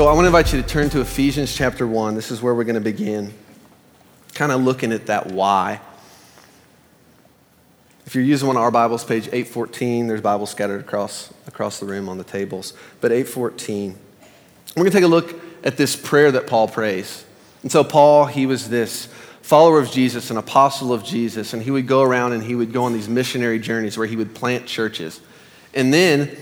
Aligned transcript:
So 0.00 0.08
I 0.08 0.14
want 0.14 0.22
to 0.24 0.28
invite 0.28 0.50
you 0.50 0.62
to 0.62 0.66
turn 0.66 0.88
to 0.88 1.02
Ephesians 1.02 1.54
chapter 1.54 1.86
1. 1.86 2.14
This 2.14 2.30
is 2.30 2.40
where 2.40 2.54
we're 2.54 2.64
going 2.64 2.74
to 2.74 2.80
begin. 2.80 3.34
Kind 4.32 4.50
of 4.50 4.62
looking 4.62 4.92
at 4.92 5.08
that 5.08 5.26
why. 5.26 5.78
If 8.06 8.14
you're 8.14 8.24
using 8.24 8.48
one 8.48 8.56
of 8.56 8.62
our 8.62 8.70
Bibles, 8.70 9.04
page 9.04 9.26
814, 9.26 10.06
there's 10.06 10.22
Bibles 10.22 10.48
scattered 10.48 10.80
across, 10.80 11.34
across 11.46 11.80
the 11.80 11.84
room 11.84 12.08
on 12.08 12.16
the 12.16 12.24
tables. 12.24 12.72
But 13.02 13.12
814, 13.12 13.94
we're 14.74 14.84
going 14.84 14.90
to 14.90 14.96
take 14.96 15.04
a 15.04 15.06
look 15.06 15.38
at 15.62 15.76
this 15.76 15.96
prayer 15.96 16.32
that 16.32 16.46
Paul 16.46 16.66
prays. 16.66 17.26
And 17.60 17.70
so, 17.70 17.84
Paul, 17.84 18.24
he 18.24 18.46
was 18.46 18.70
this 18.70 19.04
follower 19.42 19.78
of 19.78 19.90
Jesus, 19.90 20.30
an 20.30 20.38
apostle 20.38 20.94
of 20.94 21.04
Jesus, 21.04 21.52
and 21.52 21.62
he 21.62 21.70
would 21.70 21.86
go 21.86 22.00
around 22.00 22.32
and 22.32 22.42
he 22.42 22.54
would 22.54 22.72
go 22.72 22.84
on 22.84 22.94
these 22.94 23.10
missionary 23.10 23.58
journeys 23.58 23.98
where 23.98 24.06
he 24.06 24.16
would 24.16 24.34
plant 24.34 24.64
churches. 24.64 25.20
And 25.74 25.92
then 25.92 26.34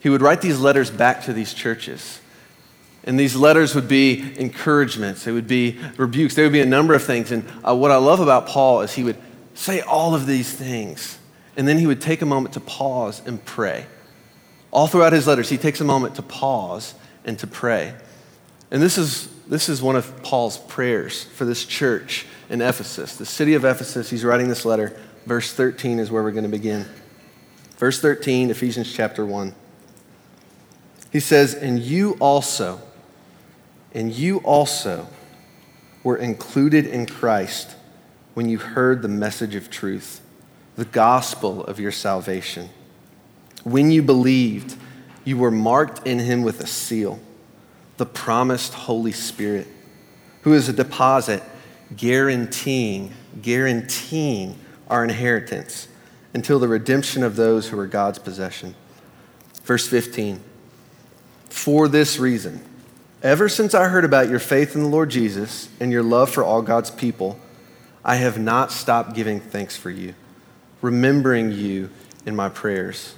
he 0.00 0.08
would 0.08 0.22
write 0.22 0.40
these 0.40 0.58
letters 0.58 0.90
back 0.90 1.24
to 1.24 1.34
these 1.34 1.52
churches. 1.52 2.22
And 3.06 3.18
these 3.18 3.36
letters 3.36 3.74
would 3.76 3.86
be 3.86 4.34
encouragements, 4.36 5.24
they 5.24 5.32
would 5.32 5.46
be 5.46 5.78
rebukes, 5.96 6.34
there 6.34 6.44
would 6.44 6.52
be 6.52 6.60
a 6.60 6.66
number 6.66 6.92
of 6.92 7.04
things. 7.04 7.30
And 7.30 7.48
uh, 7.66 7.74
what 7.74 7.92
I 7.92 7.96
love 7.96 8.18
about 8.18 8.48
Paul 8.48 8.80
is 8.80 8.92
he 8.92 9.04
would 9.04 9.16
say 9.54 9.80
all 9.80 10.14
of 10.14 10.26
these 10.26 10.52
things, 10.52 11.18
and 11.56 11.68
then 11.68 11.78
he 11.78 11.86
would 11.86 12.00
take 12.00 12.20
a 12.20 12.26
moment 12.26 12.54
to 12.54 12.60
pause 12.60 13.22
and 13.24 13.42
pray. 13.44 13.86
All 14.72 14.88
throughout 14.88 15.12
his 15.12 15.26
letters, 15.26 15.48
he 15.48 15.56
takes 15.56 15.80
a 15.80 15.84
moment 15.84 16.16
to 16.16 16.22
pause 16.22 16.94
and 17.24 17.38
to 17.38 17.46
pray. 17.46 17.94
And 18.72 18.82
this 18.82 18.98
is, 18.98 19.28
this 19.46 19.68
is 19.68 19.80
one 19.80 19.94
of 19.94 20.22
Paul's 20.24 20.58
prayers 20.58 21.22
for 21.22 21.44
this 21.44 21.64
church 21.64 22.26
in 22.50 22.60
Ephesus, 22.60 23.16
the 23.16 23.24
city 23.24 23.54
of 23.54 23.64
Ephesus. 23.64 24.10
He's 24.10 24.24
writing 24.24 24.48
this 24.48 24.64
letter. 24.64 24.98
Verse 25.26 25.52
13 25.52 26.00
is 26.00 26.10
where 26.10 26.22
we're 26.22 26.32
going 26.32 26.44
to 26.44 26.50
begin. 26.50 26.86
Verse 27.78 28.00
13, 28.00 28.50
Ephesians 28.50 28.92
chapter 28.92 29.24
1. 29.24 29.54
He 31.12 31.20
says, 31.20 31.54
And 31.54 31.78
you 31.78 32.16
also, 32.20 32.80
and 33.96 34.12
you 34.12 34.38
also 34.40 35.08
were 36.04 36.18
included 36.18 36.86
in 36.86 37.06
Christ 37.06 37.74
when 38.34 38.46
you 38.46 38.58
heard 38.58 39.00
the 39.00 39.08
message 39.08 39.54
of 39.54 39.70
truth, 39.70 40.20
the 40.76 40.84
gospel 40.84 41.64
of 41.64 41.80
your 41.80 41.90
salvation. 41.90 42.68
When 43.64 43.90
you 43.90 44.02
believed, 44.02 44.76
you 45.24 45.38
were 45.38 45.50
marked 45.50 46.06
in 46.06 46.18
him 46.18 46.42
with 46.42 46.60
a 46.60 46.66
seal, 46.66 47.18
the 47.96 48.04
promised 48.04 48.74
Holy 48.74 49.12
Spirit, 49.12 49.66
who 50.42 50.52
is 50.52 50.68
a 50.68 50.74
deposit 50.74 51.42
guaranteeing, 51.96 53.14
guaranteeing 53.40 54.58
our 54.90 55.04
inheritance 55.04 55.88
until 56.34 56.58
the 56.58 56.68
redemption 56.68 57.22
of 57.22 57.36
those 57.36 57.70
who 57.70 57.78
are 57.78 57.86
God's 57.86 58.18
possession. 58.18 58.74
Verse 59.62 59.88
15 59.88 60.42
For 61.48 61.88
this 61.88 62.18
reason, 62.18 62.62
Ever 63.26 63.48
since 63.48 63.74
I 63.74 63.88
heard 63.88 64.04
about 64.04 64.28
your 64.28 64.38
faith 64.38 64.76
in 64.76 64.84
the 64.84 64.88
Lord 64.88 65.10
Jesus 65.10 65.68
and 65.80 65.90
your 65.90 66.04
love 66.04 66.30
for 66.30 66.44
all 66.44 66.62
God's 66.62 66.92
people, 66.92 67.40
I 68.04 68.14
have 68.14 68.38
not 68.38 68.70
stopped 68.70 69.14
giving 69.16 69.40
thanks 69.40 69.76
for 69.76 69.90
you, 69.90 70.14
remembering 70.80 71.50
you 71.50 71.90
in 72.24 72.36
my 72.36 72.48
prayers. 72.48 73.16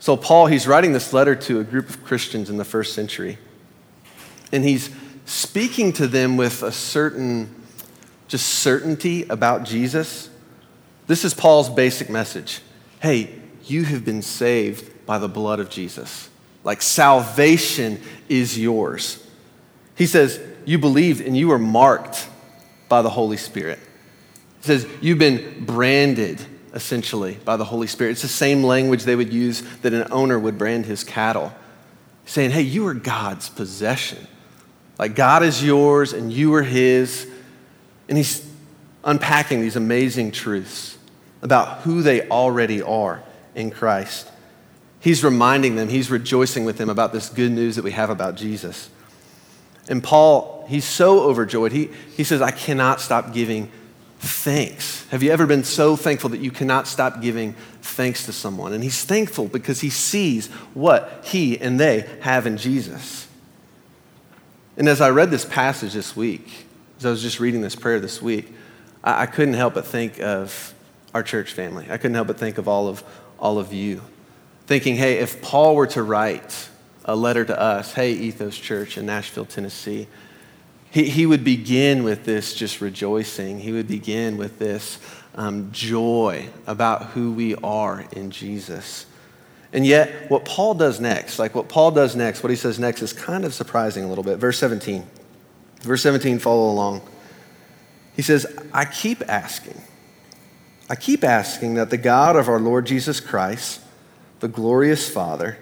So, 0.00 0.18
Paul, 0.18 0.48
he's 0.48 0.66
writing 0.66 0.92
this 0.92 1.14
letter 1.14 1.34
to 1.34 1.60
a 1.60 1.64
group 1.64 1.88
of 1.88 2.04
Christians 2.04 2.50
in 2.50 2.58
the 2.58 2.64
first 2.66 2.92
century. 2.92 3.38
And 4.52 4.64
he's 4.64 4.90
speaking 5.24 5.94
to 5.94 6.06
them 6.06 6.36
with 6.36 6.62
a 6.62 6.70
certain, 6.70 7.54
just 8.28 8.46
certainty 8.46 9.22
about 9.30 9.64
Jesus. 9.64 10.28
This 11.06 11.24
is 11.24 11.32
Paul's 11.32 11.70
basic 11.70 12.10
message. 12.10 12.60
Hey, 13.00 13.34
you 13.64 13.84
have 13.84 14.04
been 14.04 14.20
saved 14.20 15.06
by 15.06 15.16
the 15.16 15.26
blood 15.26 15.58
of 15.58 15.70
Jesus. 15.70 16.28
Like 16.64 16.82
salvation 16.82 18.00
is 18.28 18.58
yours. 18.58 19.21
He 19.94 20.06
says, 20.06 20.40
You 20.64 20.78
believed 20.78 21.20
and 21.20 21.36
you 21.36 21.48
were 21.48 21.58
marked 21.58 22.28
by 22.88 23.02
the 23.02 23.10
Holy 23.10 23.36
Spirit. 23.36 23.78
He 24.60 24.66
says, 24.66 24.86
You've 25.00 25.18
been 25.18 25.64
branded, 25.64 26.40
essentially, 26.74 27.38
by 27.44 27.56
the 27.56 27.64
Holy 27.64 27.86
Spirit. 27.86 28.12
It's 28.12 28.22
the 28.22 28.28
same 28.28 28.62
language 28.64 29.04
they 29.04 29.16
would 29.16 29.32
use 29.32 29.62
that 29.82 29.92
an 29.92 30.08
owner 30.10 30.38
would 30.38 30.58
brand 30.58 30.86
his 30.86 31.04
cattle, 31.04 31.52
saying, 32.26 32.50
Hey, 32.50 32.62
you 32.62 32.86
are 32.86 32.94
God's 32.94 33.48
possession. 33.48 34.26
Like 34.98 35.16
God 35.16 35.42
is 35.42 35.64
yours 35.64 36.12
and 36.12 36.32
you 36.32 36.54
are 36.54 36.62
His. 36.62 37.28
And 38.08 38.16
He's 38.16 38.48
unpacking 39.04 39.60
these 39.60 39.76
amazing 39.76 40.32
truths 40.32 40.96
about 41.42 41.80
who 41.80 42.02
they 42.02 42.28
already 42.28 42.80
are 42.82 43.22
in 43.54 43.70
Christ. 43.70 44.30
He's 45.00 45.24
reminding 45.24 45.74
them, 45.74 45.88
he's 45.88 46.08
rejoicing 46.08 46.64
with 46.64 46.78
them 46.78 46.88
about 46.88 47.12
this 47.12 47.28
good 47.28 47.50
news 47.50 47.74
that 47.74 47.82
we 47.82 47.90
have 47.90 48.10
about 48.10 48.36
Jesus. 48.36 48.88
And 49.88 50.02
Paul, 50.02 50.64
he's 50.68 50.84
so 50.84 51.20
overjoyed. 51.20 51.72
He, 51.72 51.90
he 52.16 52.24
says, 52.24 52.40
I 52.40 52.50
cannot 52.50 53.00
stop 53.00 53.32
giving 53.32 53.70
thanks. 54.18 55.06
Have 55.08 55.22
you 55.22 55.30
ever 55.30 55.46
been 55.46 55.64
so 55.64 55.96
thankful 55.96 56.30
that 56.30 56.40
you 56.40 56.50
cannot 56.50 56.86
stop 56.86 57.20
giving 57.20 57.54
thanks 57.82 58.24
to 58.26 58.32
someone? 58.32 58.72
And 58.72 58.82
he's 58.82 59.04
thankful 59.04 59.48
because 59.48 59.80
he 59.80 59.90
sees 59.90 60.46
what 60.74 61.22
he 61.24 61.60
and 61.60 61.80
they 61.80 62.08
have 62.20 62.46
in 62.46 62.56
Jesus. 62.56 63.26
And 64.76 64.88
as 64.88 65.00
I 65.00 65.10
read 65.10 65.30
this 65.30 65.44
passage 65.44 65.92
this 65.92 66.16
week, 66.16 66.66
as 66.98 67.06
I 67.06 67.10
was 67.10 67.20
just 67.20 67.40
reading 67.40 67.60
this 67.60 67.74
prayer 67.74 67.98
this 67.98 68.22
week, 68.22 68.54
I, 69.02 69.22
I 69.22 69.26
couldn't 69.26 69.54
help 69.54 69.74
but 69.74 69.84
think 69.84 70.20
of 70.20 70.72
our 71.12 71.22
church 71.22 71.52
family. 71.52 71.86
I 71.90 71.96
couldn't 71.96 72.14
help 72.14 72.28
but 72.28 72.38
think 72.38 72.58
of 72.58 72.68
all 72.68 72.88
of, 72.88 73.02
all 73.38 73.58
of 73.58 73.72
you 73.72 74.00
thinking, 74.66 74.96
hey, 74.96 75.18
if 75.18 75.42
Paul 75.42 75.74
were 75.74 75.88
to 75.88 76.02
write 76.02 76.68
a 77.04 77.16
letter 77.16 77.44
to 77.44 77.58
us, 77.58 77.94
hey, 77.94 78.12
Ethos 78.12 78.58
Church 78.58 78.96
in 78.96 79.06
Nashville, 79.06 79.44
Tennessee, 79.44 80.06
he, 80.90 81.08
he 81.08 81.26
would 81.26 81.42
begin 81.42 82.04
with 82.04 82.24
this 82.24 82.54
just 82.54 82.80
rejoicing. 82.80 83.60
He 83.60 83.72
would 83.72 83.88
begin 83.88 84.36
with 84.36 84.58
this 84.58 84.98
um, 85.34 85.70
joy 85.72 86.48
about 86.66 87.06
who 87.06 87.32
we 87.32 87.54
are 87.56 88.04
in 88.12 88.30
Jesus. 88.30 89.06
And 89.72 89.86
yet, 89.86 90.30
what 90.30 90.44
Paul 90.44 90.74
does 90.74 91.00
next, 91.00 91.38
like 91.38 91.54
what 91.54 91.68
Paul 91.68 91.92
does 91.92 92.14
next, 92.14 92.42
what 92.42 92.50
he 92.50 92.56
says 92.56 92.78
next 92.78 93.00
is 93.00 93.14
kind 93.14 93.44
of 93.44 93.54
surprising 93.54 94.04
a 94.04 94.08
little 94.08 94.24
bit. 94.24 94.36
Verse 94.36 94.58
17. 94.58 95.06
Verse 95.80 96.02
17, 96.02 96.38
follow 96.38 96.70
along. 96.70 97.00
He 98.14 98.22
says, 98.22 98.46
I 98.72 98.84
keep 98.84 99.22
asking. 99.28 99.80
I 100.90 100.94
keep 100.94 101.24
asking 101.24 101.74
that 101.74 101.88
the 101.88 101.96
God 101.96 102.36
of 102.36 102.48
our 102.48 102.60
Lord 102.60 102.86
Jesus 102.86 103.18
Christ, 103.18 103.80
the 104.40 104.48
glorious 104.48 105.08
Father, 105.08 105.56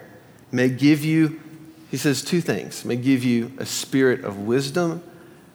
may 0.51 0.69
give 0.69 1.03
you, 1.03 1.39
he 1.89 1.97
says 1.97 2.23
two 2.23 2.41
things, 2.41 2.85
may 2.85 2.95
give 2.95 3.23
you 3.23 3.51
a 3.57 3.65
spirit 3.65 4.23
of 4.23 4.39
wisdom 4.39 5.03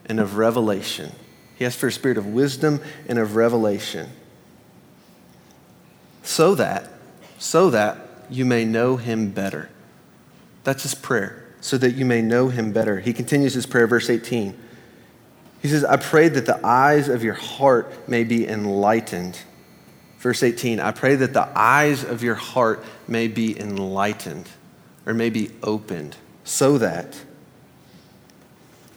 and 0.07 0.21
of 0.21 0.37
revelation. 0.37 1.13
He 1.57 1.65
asks 1.65 1.81
for 1.81 1.89
a 1.89 1.93
spirit 1.93 2.19
of 2.19 2.27
wisdom 2.27 2.81
and 3.09 3.19
of 3.19 3.37
revelation. 3.37 4.11
So 6.23 6.55
that, 6.55 6.91
so 7.39 7.71
that 7.71 7.99
you 8.29 8.45
may 8.45 8.65
know 8.65 8.97
him 8.97 9.31
better. 9.31 9.69
That's 10.65 10.83
his 10.83 10.95
prayer, 10.95 11.45
so 11.61 11.79
that 11.79 11.93
you 11.95 12.05
may 12.05 12.23
know 12.23 12.49
him 12.49 12.73
better. 12.73 13.01
He 13.01 13.13
continues 13.13 13.55
his 13.55 13.67
prayer, 13.67 13.87
verse 13.87 14.11
18. 14.11 14.59
He 15.63 15.69
says, 15.69 15.85
I 15.85 15.97
pray 15.97 16.29
that 16.29 16.47
the 16.47 16.65
eyes 16.65 17.09
of 17.09 17.23
your 17.25 17.35
heart 17.35 18.09
may 18.09 18.25
be 18.25 18.47
enlightened 18.47 19.39
Verse 20.27 20.43
18, 20.43 20.81
I 20.81 20.91
pray 20.91 21.15
that 21.15 21.35
the 21.35 21.49
eyes 21.57 22.03
of 22.03 22.23
your 22.23 22.35
heart 22.35 22.83
may 23.07 23.29
be 23.29 23.59
enlightened 23.59 24.49
or 25.07 25.15
may 25.15 25.31
be 25.31 25.51
opened 25.63 26.17
so 26.45 26.77
that, 26.79 27.23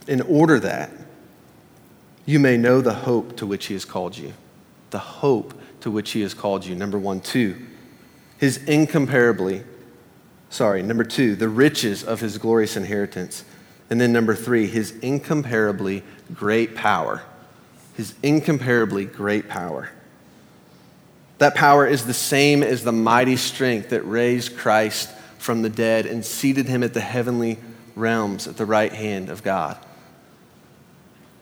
in 0.08 0.22
order 0.22 0.60
that, 0.60 0.92
you 2.26 2.40
may 2.40 2.58
know 2.58 2.82
the 2.82 2.94
hope 2.94 3.38
to 3.38 3.46
which 3.46 3.68
he 3.68 3.74
has 3.74 3.86
called 3.86 4.18
you. 4.18 4.34
The 4.90 5.00
hope 5.00 5.60
to 5.82 5.92
which 5.92 6.12
he 6.12 6.22
has 6.22 6.34
called 6.34 6.66
you. 6.66 6.76
Number 6.76 7.00
one. 7.00 7.22
Two, 7.22 7.56
his 8.38 8.58
incomparably, 8.66 9.64
sorry, 10.50 10.82
number 10.82 11.04
two, 11.04 11.36
the 11.36 11.50
riches 11.50 12.04
of 12.04 12.20
his 12.20 12.38
glorious 12.38 12.76
inheritance. 12.76 13.44
And 13.90 14.00
then 14.00 14.12
number 14.14 14.36
three, 14.36 14.68
his 14.68 14.92
incomparably 15.00 16.04
great 16.34 16.76
power. 16.76 17.24
His 17.96 18.14
incomparably 18.22 19.06
great 19.06 19.50
power. 19.50 19.90
That 21.40 21.56
power 21.56 21.88
is 21.88 22.06
the 22.06 22.14
same 22.14 22.64
as 22.64 22.84
the 22.84 22.92
mighty 22.92 23.38
strength 23.38 23.90
that 23.90 24.04
raised 24.04 24.58
Christ 24.58 25.10
from 25.40 25.64
the 25.64 25.70
dead 25.70 26.06
and 26.06 26.24
seated 26.24 26.68
him 26.68 26.84
at 26.84 26.94
the 26.94 27.02
heavenly 27.02 27.58
realms 27.96 28.48
at 28.48 28.58
the 28.58 28.66
right 28.66 28.94
hand 28.94 29.30
of 29.30 29.42
God. 29.42 29.78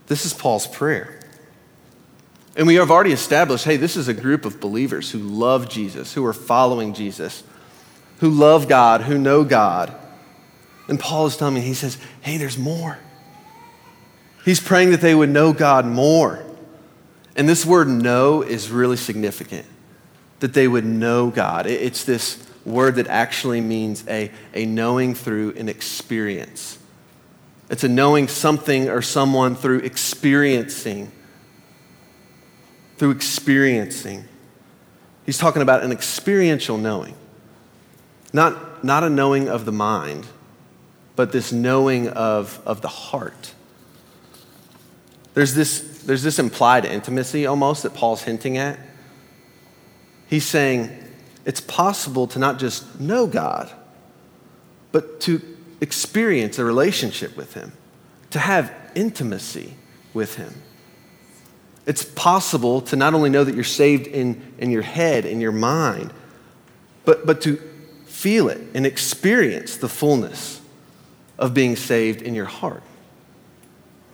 This 0.07 0.25
is 0.25 0.33
Paul's 0.33 0.67
prayer. 0.67 1.19
And 2.55 2.65
we 2.65 2.75
have 2.75 2.89
already 2.89 3.11
established 3.11 3.65
hey, 3.65 3.77
this 3.77 3.97
is 3.97 4.07
a 4.07 4.13
group 4.13 4.45
of 4.45 4.59
believers 4.59 5.11
who 5.11 5.19
love 5.19 5.69
Jesus, 5.69 6.13
who 6.13 6.25
are 6.25 6.33
following 6.33 6.93
Jesus, 6.93 7.43
who 8.19 8.29
love 8.29 8.67
God, 8.67 9.01
who 9.01 9.17
know 9.17 9.43
God. 9.43 9.93
And 10.87 10.99
Paul 10.99 11.25
is 11.25 11.35
telling 11.35 11.55
me, 11.55 11.61
he 11.61 11.73
says, 11.73 11.97
hey, 12.21 12.37
there's 12.37 12.57
more. 12.57 12.97
He's 14.45 14.61
praying 14.61 14.91
that 14.91 15.01
they 15.01 15.13
would 15.13 15.29
know 15.29 15.51
God 15.51 15.85
more. 15.85 16.43
And 17.35 17.49
this 17.49 17.65
word 17.65 17.89
know 17.89 18.41
is 18.41 18.71
really 18.71 18.95
significant 18.95 19.65
that 20.39 20.53
they 20.53 20.67
would 20.67 20.85
know 20.85 21.29
God. 21.29 21.67
It's 21.67 22.03
this 22.03 22.46
word 22.67 22.95
that 22.95 23.07
actually 23.07 23.61
means 23.61 24.03
a, 24.07 24.29
a 24.53 24.65
knowing 24.65 25.15
through 25.15 25.53
an 25.55 25.69
experience. 25.69 26.77
It's 27.69 27.83
a 27.83 27.89
knowing 27.89 28.27
something 28.27 28.89
or 28.89 29.01
someone 29.01 29.55
through 29.55 29.79
experiencing. 29.79 31.11
Through 32.97 33.11
experiencing. 33.11 34.25
He's 35.25 35.37
talking 35.37 35.61
about 35.61 35.83
an 35.83 35.91
experiential 35.91 36.77
knowing. 36.77 37.15
Not, 38.33 38.83
not 38.83 39.03
a 39.03 39.09
knowing 39.09 39.49
of 39.49 39.65
the 39.65 39.71
mind, 39.71 40.27
but 41.15 41.31
this 41.31 41.51
knowing 41.51 42.09
of, 42.09 42.61
of 42.65 42.81
the 42.81 42.87
heart. 42.87 43.53
There's 45.33 45.53
this, 45.53 46.03
there's 46.05 46.23
this 46.23 46.39
implied 46.39 46.85
intimacy 46.85 47.45
almost 47.45 47.83
that 47.83 47.93
Paul's 47.93 48.23
hinting 48.23 48.57
at. 48.57 48.79
He's 50.27 50.45
saying 50.45 51.06
it's 51.47 51.61
possible 51.61 52.27
to 52.27 52.39
not 52.39 52.59
just 52.59 52.99
know 52.99 53.25
God, 53.25 53.71
but 54.91 55.21
to 55.21 55.41
experience 55.79 56.59
a 56.59 56.65
relationship 56.65 57.37
with 57.37 57.53
Him, 57.53 57.71
to 58.31 58.39
have 58.39 58.71
intimacy 58.95 59.73
with 60.13 60.35
Him. 60.35 60.53
It's 61.85 62.03
possible 62.03 62.81
to 62.81 62.97
not 62.97 63.13
only 63.13 63.29
know 63.29 63.45
that 63.45 63.55
you're 63.55 63.63
saved 63.63 64.07
in, 64.07 64.55
in 64.57 64.71
your 64.71 64.81
head, 64.81 65.25
in 65.25 65.39
your 65.39 65.53
mind, 65.53 66.11
but, 67.05 67.25
but 67.25 67.39
to 67.43 67.55
feel 68.05 68.49
it 68.49 68.59
and 68.73 68.85
experience 68.85 69.77
the 69.77 69.87
fullness 69.87 70.59
of 71.39 71.53
being 71.53 71.77
saved 71.77 72.21
in 72.21 72.35
your 72.35 72.45
heart. 72.45 72.83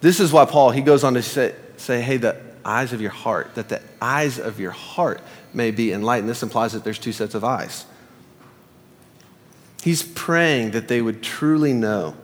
This 0.01 0.19
is 0.19 0.31
why 0.31 0.45
Paul, 0.45 0.69
he 0.69 0.81
goes 0.81 1.03
on 1.03 1.15
to 1.15 1.24
say, 1.24 1.56
say, 1.77 2.00
hey, 2.00 2.18
the 2.18 2.39
eyes 2.63 2.94
of 2.94 3.01
your 3.01 3.09
heart, 3.09 3.56
that 3.56 3.69
the 3.69 3.81
eyes 4.00 4.38
of 4.38 4.59
your 4.59 4.71
heart 4.71 5.21
may 5.54 5.72
be 5.72 5.92
enlightened. 5.92 6.30
This 6.30 6.44
implies 6.44 6.74
that 6.74 6.84
there's 6.84 7.00
two 7.00 7.12
sets 7.12 7.36
of 7.36 7.44
eyes. 7.44 7.86
He's 9.84 10.04
praying 10.04 10.72
that 10.72 10.88
they 10.88 11.02
would 11.02 11.22
truly 11.22 11.74
know. 11.74 12.16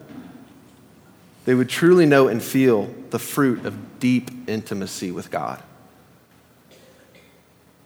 They 1.45 1.53
would 1.55 1.69
truly 1.69 2.05
know 2.05 2.27
and 2.27 2.41
feel 2.41 2.93
the 3.09 3.19
fruit 3.19 3.65
of 3.65 3.99
deep 3.99 4.31
intimacy 4.47 5.11
with 5.11 5.29
God. 5.31 5.61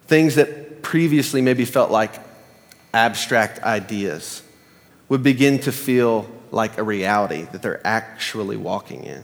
Things 0.07 0.35
that 0.35 0.83
previously 0.83 1.41
maybe 1.41 1.65
felt 1.65 1.89
like 1.89 2.13
abstract 2.93 3.63
ideas 3.63 4.43
would 5.09 5.23
begin 5.23 5.59
to 5.59 5.71
feel 5.71 6.27
like 6.51 6.77
a 6.77 6.83
reality 6.83 7.43
that 7.51 7.61
they're 7.61 7.85
actually 7.85 8.57
walking 8.57 9.03
in. 9.05 9.23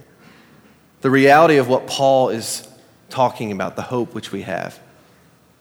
The 1.01 1.11
reality 1.11 1.57
of 1.57 1.67
what 1.67 1.85
Paul 1.85 2.29
is 2.29 2.67
talking 3.09 3.51
about, 3.51 3.75
the 3.75 3.83
hope 3.83 4.13
which 4.13 4.31
we 4.31 4.41
have, 4.43 4.79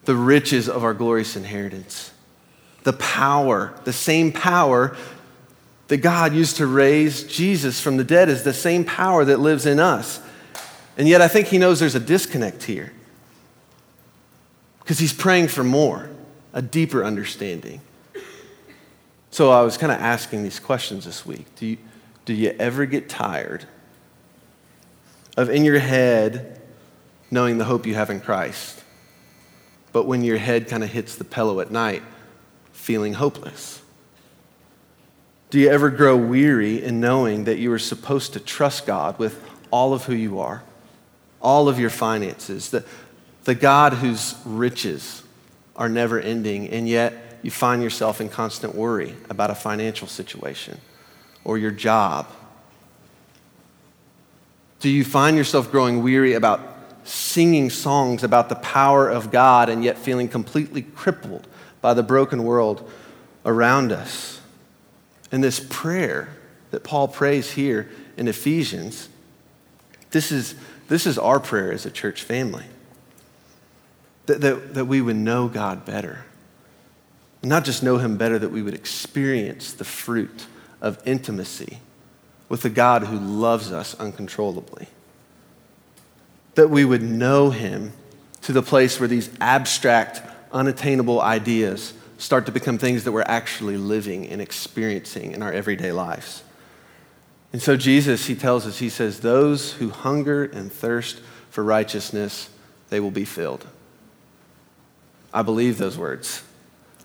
the 0.08 0.16
riches 0.16 0.70
of 0.70 0.84
our 0.84 0.94
glorious 0.94 1.36
inheritance, 1.36 2.12
the 2.82 2.94
power, 2.94 3.74
the 3.84 3.92
same 3.92 4.32
power 4.32 4.96
that 5.88 5.98
God 5.98 6.32
used 6.32 6.56
to 6.56 6.66
raise 6.66 7.24
Jesus 7.24 7.78
from 7.78 7.98
the 7.98 8.04
dead 8.04 8.30
is 8.30 8.42
the 8.42 8.54
same 8.54 8.86
power 8.86 9.22
that 9.26 9.38
lives 9.38 9.66
in 9.66 9.78
us. 9.78 10.18
And 10.96 11.06
yet 11.06 11.20
I 11.20 11.28
think 11.28 11.48
he 11.48 11.58
knows 11.58 11.78
there's 11.78 11.94
a 11.94 12.00
disconnect 12.00 12.62
here 12.62 12.90
because 14.78 14.98
he's 14.98 15.12
praying 15.12 15.48
for 15.48 15.62
more, 15.62 16.08
a 16.54 16.62
deeper 16.62 17.04
understanding. 17.04 17.82
So 19.30 19.50
I 19.50 19.60
was 19.60 19.76
kind 19.76 19.92
of 19.92 20.00
asking 20.00 20.42
these 20.42 20.58
questions 20.58 21.04
this 21.04 21.26
week. 21.26 21.54
Do 21.56 21.66
you, 21.66 21.76
do 22.24 22.32
you 22.32 22.56
ever 22.58 22.86
get 22.86 23.10
tired 23.10 23.66
of 25.36 25.50
in 25.50 25.66
your 25.66 25.80
head 25.80 26.62
knowing 27.30 27.58
the 27.58 27.66
hope 27.66 27.84
you 27.84 27.94
have 27.94 28.08
in 28.08 28.22
Christ, 28.22 28.84
but 29.92 30.04
when 30.04 30.22
your 30.22 30.38
head 30.38 30.68
kind 30.68 30.82
of 30.82 30.90
hits 30.90 31.14
the 31.16 31.24
pillow 31.24 31.60
at 31.60 31.70
night, 31.70 32.02
feeling 32.72 33.14
hopeless? 33.14 33.82
Do 35.50 35.58
you 35.58 35.70
ever 35.70 35.90
grow 35.90 36.16
weary 36.16 36.82
in 36.82 37.00
knowing 37.00 37.44
that 37.44 37.58
you 37.58 37.72
are 37.72 37.78
supposed 37.78 38.34
to 38.34 38.40
trust 38.40 38.86
God 38.86 39.18
with 39.18 39.42
all 39.70 39.94
of 39.94 40.04
who 40.04 40.14
you 40.14 40.40
are, 40.40 40.62
all 41.40 41.68
of 41.68 41.78
your 41.78 41.90
finances, 41.90 42.70
the, 42.70 42.84
the 43.44 43.54
God 43.54 43.94
whose 43.94 44.34
riches 44.44 45.22
are 45.74 45.88
never 45.88 46.20
ending, 46.20 46.68
and 46.68 46.88
yet 46.88 47.38
you 47.42 47.50
find 47.50 47.82
yourself 47.82 48.20
in 48.20 48.28
constant 48.28 48.74
worry 48.74 49.14
about 49.30 49.50
a 49.50 49.54
financial 49.54 50.06
situation 50.06 50.80
or 51.44 51.56
your 51.56 51.70
job? 51.70 52.26
Do 54.80 54.88
you 54.90 55.04
find 55.04 55.36
yourself 55.36 55.70
growing 55.70 56.02
weary 56.02 56.34
about 56.34 56.77
singing 57.08 57.70
songs 57.70 58.22
about 58.22 58.48
the 58.48 58.54
power 58.56 59.08
of 59.08 59.30
God 59.30 59.68
and 59.68 59.82
yet 59.82 59.98
feeling 59.98 60.28
completely 60.28 60.82
crippled 60.82 61.46
by 61.80 61.94
the 61.94 62.02
broken 62.02 62.44
world 62.44 62.88
around 63.44 63.92
us? 63.92 64.40
And 65.30 65.42
this 65.42 65.64
prayer 65.68 66.30
that 66.70 66.84
Paul 66.84 67.08
prays 67.08 67.52
here 67.52 67.90
in 68.16 68.28
Ephesians, 68.28 69.08
this 70.10 70.32
is, 70.32 70.54
this 70.88 71.06
is 71.06 71.18
our 71.18 71.40
prayer 71.40 71.72
as 71.72 71.86
a 71.86 71.90
church 71.90 72.22
family. 72.22 72.64
That, 74.26 74.40
that, 74.42 74.74
that 74.74 74.84
we 74.84 75.00
would 75.00 75.16
know 75.16 75.48
God 75.48 75.84
better 75.84 76.24
not 77.42 77.64
just 77.64 77.82
know 77.82 77.98
him 77.98 78.16
better, 78.16 78.38
that 78.38 78.50
we 78.50 78.62
would 78.62 78.74
experience 78.74 79.72
the 79.72 79.84
fruit 79.84 80.46
of 80.80 81.00
intimacy 81.06 81.78
with 82.48 82.62
the 82.62 82.70
God 82.70 83.04
who 83.04 83.18
loves 83.18 83.72
us 83.72 83.94
uncontrollably. 83.94 84.88
That 86.58 86.70
we 86.70 86.84
would 86.84 87.02
know 87.02 87.50
him 87.50 87.92
to 88.42 88.52
the 88.52 88.62
place 88.62 88.98
where 88.98 89.06
these 89.06 89.30
abstract, 89.40 90.20
unattainable 90.50 91.20
ideas 91.20 91.94
start 92.16 92.46
to 92.46 92.52
become 92.52 92.78
things 92.78 93.04
that 93.04 93.12
we're 93.12 93.22
actually 93.22 93.76
living 93.76 94.26
and 94.26 94.42
experiencing 94.42 95.30
in 95.30 95.40
our 95.44 95.52
everyday 95.52 95.92
lives. 95.92 96.42
And 97.52 97.62
so, 97.62 97.76
Jesus, 97.76 98.26
he 98.26 98.34
tells 98.34 98.66
us, 98.66 98.80
he 98.80 98.88
says, 98.88 99.20
Those 99.20 99.74
who 99.74 99.90
hunger 99.90 100.46
and 100.46 100.72
thirst 100.72 101.20
for 101.48 101.62
righteousness, 101.62 102.50
they 102.88 102.98
will 102.98 103.12
be 103.12 103.24
filled. 103.24 103.64
I 105.32 105.42
believe 105.42 105.78
those 105.78 105.96
words. 105.96 106.42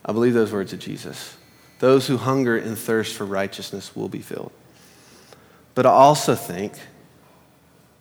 I 0.03 0.13
believe 0.13 0.33
those 0.33 0.51
words 0.51 0.73
of 0.73 0.79
Jesus. 0.79 1.37
Those 1.77 2.07
who 2.07 2.17
hunger 2.17 2.57
and 2.57 2.75
thirst 2.75 3.13
for 3.13 3.25
righteousness 3.25 3.95
will 3.95 4.09
be 4.09 4.21
filled. 4.21 4.51
But 5.75 5.85
I 5.85 5.91
also 5.91 6.33
think 6.33 6.73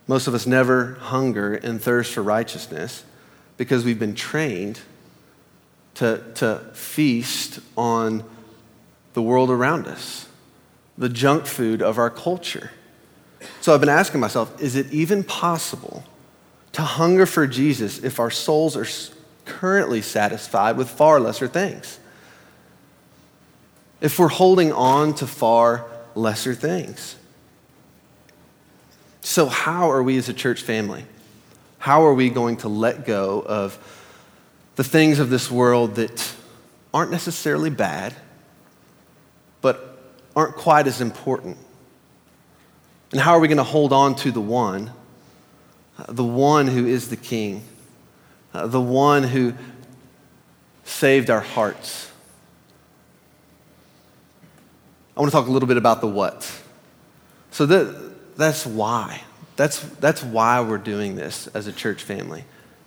most 0.06 0.26
of 0.26 0.34
us 0.34 0.46
never 0.46 0.94
hunger 0.94 1.54
and 1.54 1.80
thirst 1.80 2.12
for 2.12 2.22
righteousness 2.22 3.04
because 3.56 3.84
we've 3.84 3.98
been 3.98 4.14
trained 4.14 4.80
to, 5.94 6.22
to 6.34 6.58
feast 6.72 7.60
on 7.76 8.24
the 9.14 9.22
world 9.22 9.50
around 9.50 9.86
us, 9.86 10.28
the 10.96 11.08
junk 11.08 11.46
food 11.46 11.82
of 11.82 11.98
our 11.98 12.10
culture. 12.10 12.70
So 13.60 13.74
I've 13.74 13.80
been 13.80 13.88
asking 13.88 14.20
myself 14.20 14.60
is 14.60 14.76
it 14.76 14.92
even 14.92 15.22
possible 15.22 16.04
to 16.72 16.82
hunger 16.82 17.26
for 17.26 17.46
Jesus 17.46 17.98
if 17.98 18.18
our 18.18 18.30
souls 18.30 18.76
are 18.76 18.86
currently 19.44 20.00
satisfied 20.00 20.76
with 20.76 20.88
far 20.88 21.20
lesser 21.20 21.48
things. 21.48 21.98
If 24.00 24.18
we're 24.18 24.28
holding 24.28 24.72
on 24.72 25.14
to 25.16 25.26
far 25.26 25.86
lesser 26.14 26.54
things. 26.54 27.16
So, 29.22 29.46
how 29.46 29.90
are 29.90 30.02
we 30.02 30.18
as 30.18 30.28
a 30.28 30.34
church 30.34 30.62
family? 30.62 31.06
How 31.78 32.04
are 32.04 32.12
we 32.12 32.28
going 32.28 32.58
to 32.58 32.68
let 32.68 33.06
go 33.06 33.40
of 33.40 33.78
the 34.76 34.84
things 34.84 35.20
of 35.20 35.30
this 35.30 35.50
world 35.50 35.94
that 35.94 36.34
aren't 36.92 37.12
necessarily 37.12 37.70
bad, 37.70 38.14
but 39.60 39.96
aren't 40.34 40.56
quite 40.56 40.88
as 40.88 41.00
important? 41.00 41.56
And 43.12 43.20
how 43.20 43.32
are 43.32 43.40
we 43.40 43.46
going 43.46 43.58
to 43.58 43.64
hold 43.64 43.92
on 43.92 44.16
to 44.16 44.32
the 44.32 44.40
one, 44.40 44.90
the 46.08 46.24
one 46.24 46.66
who 46.66 46.86
is 46.86 47.08
the 47.08 47.16
King, 47.16 47.62
uh, 48.52 48.66
the 48.66 48.80
one 48.80 49.22
who 49.22 49.54
saved 50.84 51.30
our 51.30 51.40
hearts. 51.40 52.10
I 55.16 55.20
want 55.20 55.30
to 55.30 55.36
talk 55.36 55.46
a 55.46 55.50
little 55.50 55.68
bit 55.68 55.76
about 55.76 56.00
the 56.00 56.08
what. 56.08 56.50
So 57.50 57.66
that, 57.66 58.11
that's 58.42 58.66
why. 58.66 59.22
That's, 59.56 59.80
that's 59.80 60.22
why 60.22 60.60
we're 60.60 60.78
doing 60.78 61.16
this 61.16 61.46
as 61.48 61.66
a 61.66 61.72
church 61.72 62.02
family. 62.02 62.44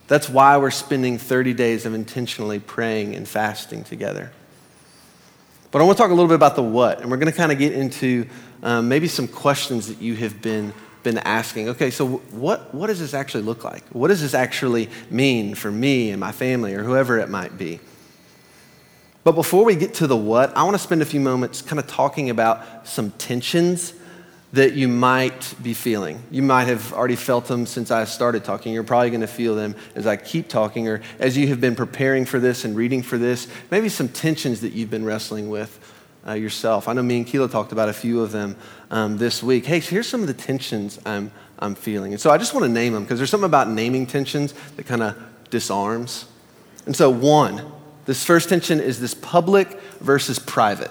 That's 0.08 0.28
why 0.28 0.56
we're 0.56 0.70
spending 0.70 1.18
30 1.18 1.54
days 1.54 1.86
of 1.86 1.94
intentionally 1.94 2.58
praying 2.60 3.16
and 3.16 3.26
fasting 3.26 3.84
together. 3.84 4.32
But 5.70 5.82
I 5.82 5.84
want 5.84 5.98
to 5.98 6.02
talk 6.02 6.10
a 6.10 6.14
little 6.14 6.28
bit 6.28 6.36
about 6.36 6.56
the 6.56 6.62
what, 6.62 7.00
and 7.00 7.10
we're 7.10 7.16
going 7.16 7.30
to 7.30 7.36
kind 7.36 7.52
of 7.52 7.58
get 7.58 7.72
into 7.72 8.26
um, 8.62 8.88
maybe 8.88 9.08
some 9.08 9.28
questions 9.28 9.88
that 9.88 10.00
you 10.00 10.14
have 10.16 10.40
been 10.40 10.72
been 11.06 11.18
asking, 11.18 11.68
okay, 11.68 11.88
so 11.88 12.16
what, 12.32 12.74
what 12.74 12.88
does 12.88 12.98
this 12.98 13.14
actually 13.14 13.44
look 13.44 13.62
like? 13.62 13.84
What 13.90 14.08
does 14.08 14.20
this 14.20 14.34
actually 14.34 14.90
mean 15.08 15.54
for 15.54 15.70
me 15.70 16.10
and 16.10 16.18
my 16.18 16.32
family 16.32 16.74
or 16.74 16.82
whoever 16.82 17.20
it 17.20 17.28
might 17.28 17.56
be? 17.56 17.78
But 19.22 19.32
before 19.32 19.64
we 19.64 19.76
get 19.76 19.94
to 19.94 20.08
the 20.08 20.16
what, 20.16 20.56
I 20.56 20.64
want 20.64 20.74
to 20.74 20.80
spend 20.80 21.02
a 21.02 21.04
few 21.04 21.20
moments 21.20 21.62
kind 21.62 21.78
of 21.78 21.86
talking 21.86 22.28
about 22.28 22.88
some 22.88 23.12
tensions 23.12 23.92
that 24.52 24.74
you 24.74 24.88
might 24.88 25.54
be 25.62 25.74
feeling. 25.74 26.22
You 26.30 26.42
might 26.42 26.68
have 26.68 26.92
already 26.92 27.16
felt 27.16 27.46
them 27.46 27.66
since 27.66 27.90
I 27.90 28.04
started 28.04 28.44
talking. 28.44 28.72
You're 28.72 28.84
probably 28.84 29.10
going 29.10 29.20
to 29.20 29.26
feel 29.26 29.54
them 29.54 29.74
as 29.94 30.06
I 30.06 30.16
keep 30.16 30.48
talking 30.48 30.88
or 30.88 31.02
as 31.18 31.36
you 31.36 31.48
have 31.48 31.60
been 31.60 31.74
preparing 31.74 32.24
for 32.24 32.38
this 32.38 32.64
and 32.64 32.76
reading 32.76 33.02
for 33.02 33.18
this. 33.18 33.48
Maybe 33.70 33.88
some 33.88 34.08
tensions 34.08 34.60
that 34.60 34.72
you've 34.72 34.90
been 34.90 35.04
wrestling 35.04 35.50
with 35.50 35.78
uh, 36.26 36.32
yourself. 36.32 36.88
I 36.88 36.92
know 36.92 37.02
me 37.02 37.18
and 37.18 37.26
Keela 37.26 37.48
talked 37.48 37.72
about 37.72 37.88
a 37.88 37.92
few 37.92 38.22
of 38.22 38.32
them 38.32 38.56
um, 38.90 39.18
this 39.18 39.42
week. 39.42 39.66
Hey, 39.66 39.80
here's 39.80 40.08
some 40.08 40.20
of 40.20 40.26
the 40.26 40.34
tensions 40.34 40.98
I'm, 41.04 41.32
I'm 41.58 41.74
feeling. 41.74 42.12
And 42.12 42.20
so 42.20 42.30
I 42.30 42.38
just 42.38 42.54
want 42.54 42.64
to 42.64 42.72
name 42.72 42.92
them 42.92 43.02
because 43.02 43.18
there's 43.18 43.30
something 43.30 43.46
about 43.46 43.68
naming 43.68 44.06
tensions 44.06 44.54
that 44.76 44.86
kind 44.86 45.02
of 45.02 45.16
disarms. 45.50 46.26
And 46.86 46.96
so, 46.96 47.10
one, 47.10 47.62
this 48.04 48.24
first 48.24 48.48
tension 48.48 48.80
is 48.80 49.00
this 49.00 49.14
public 49.14 49.80
versus 50.00 50.38
private. 50.38 50.90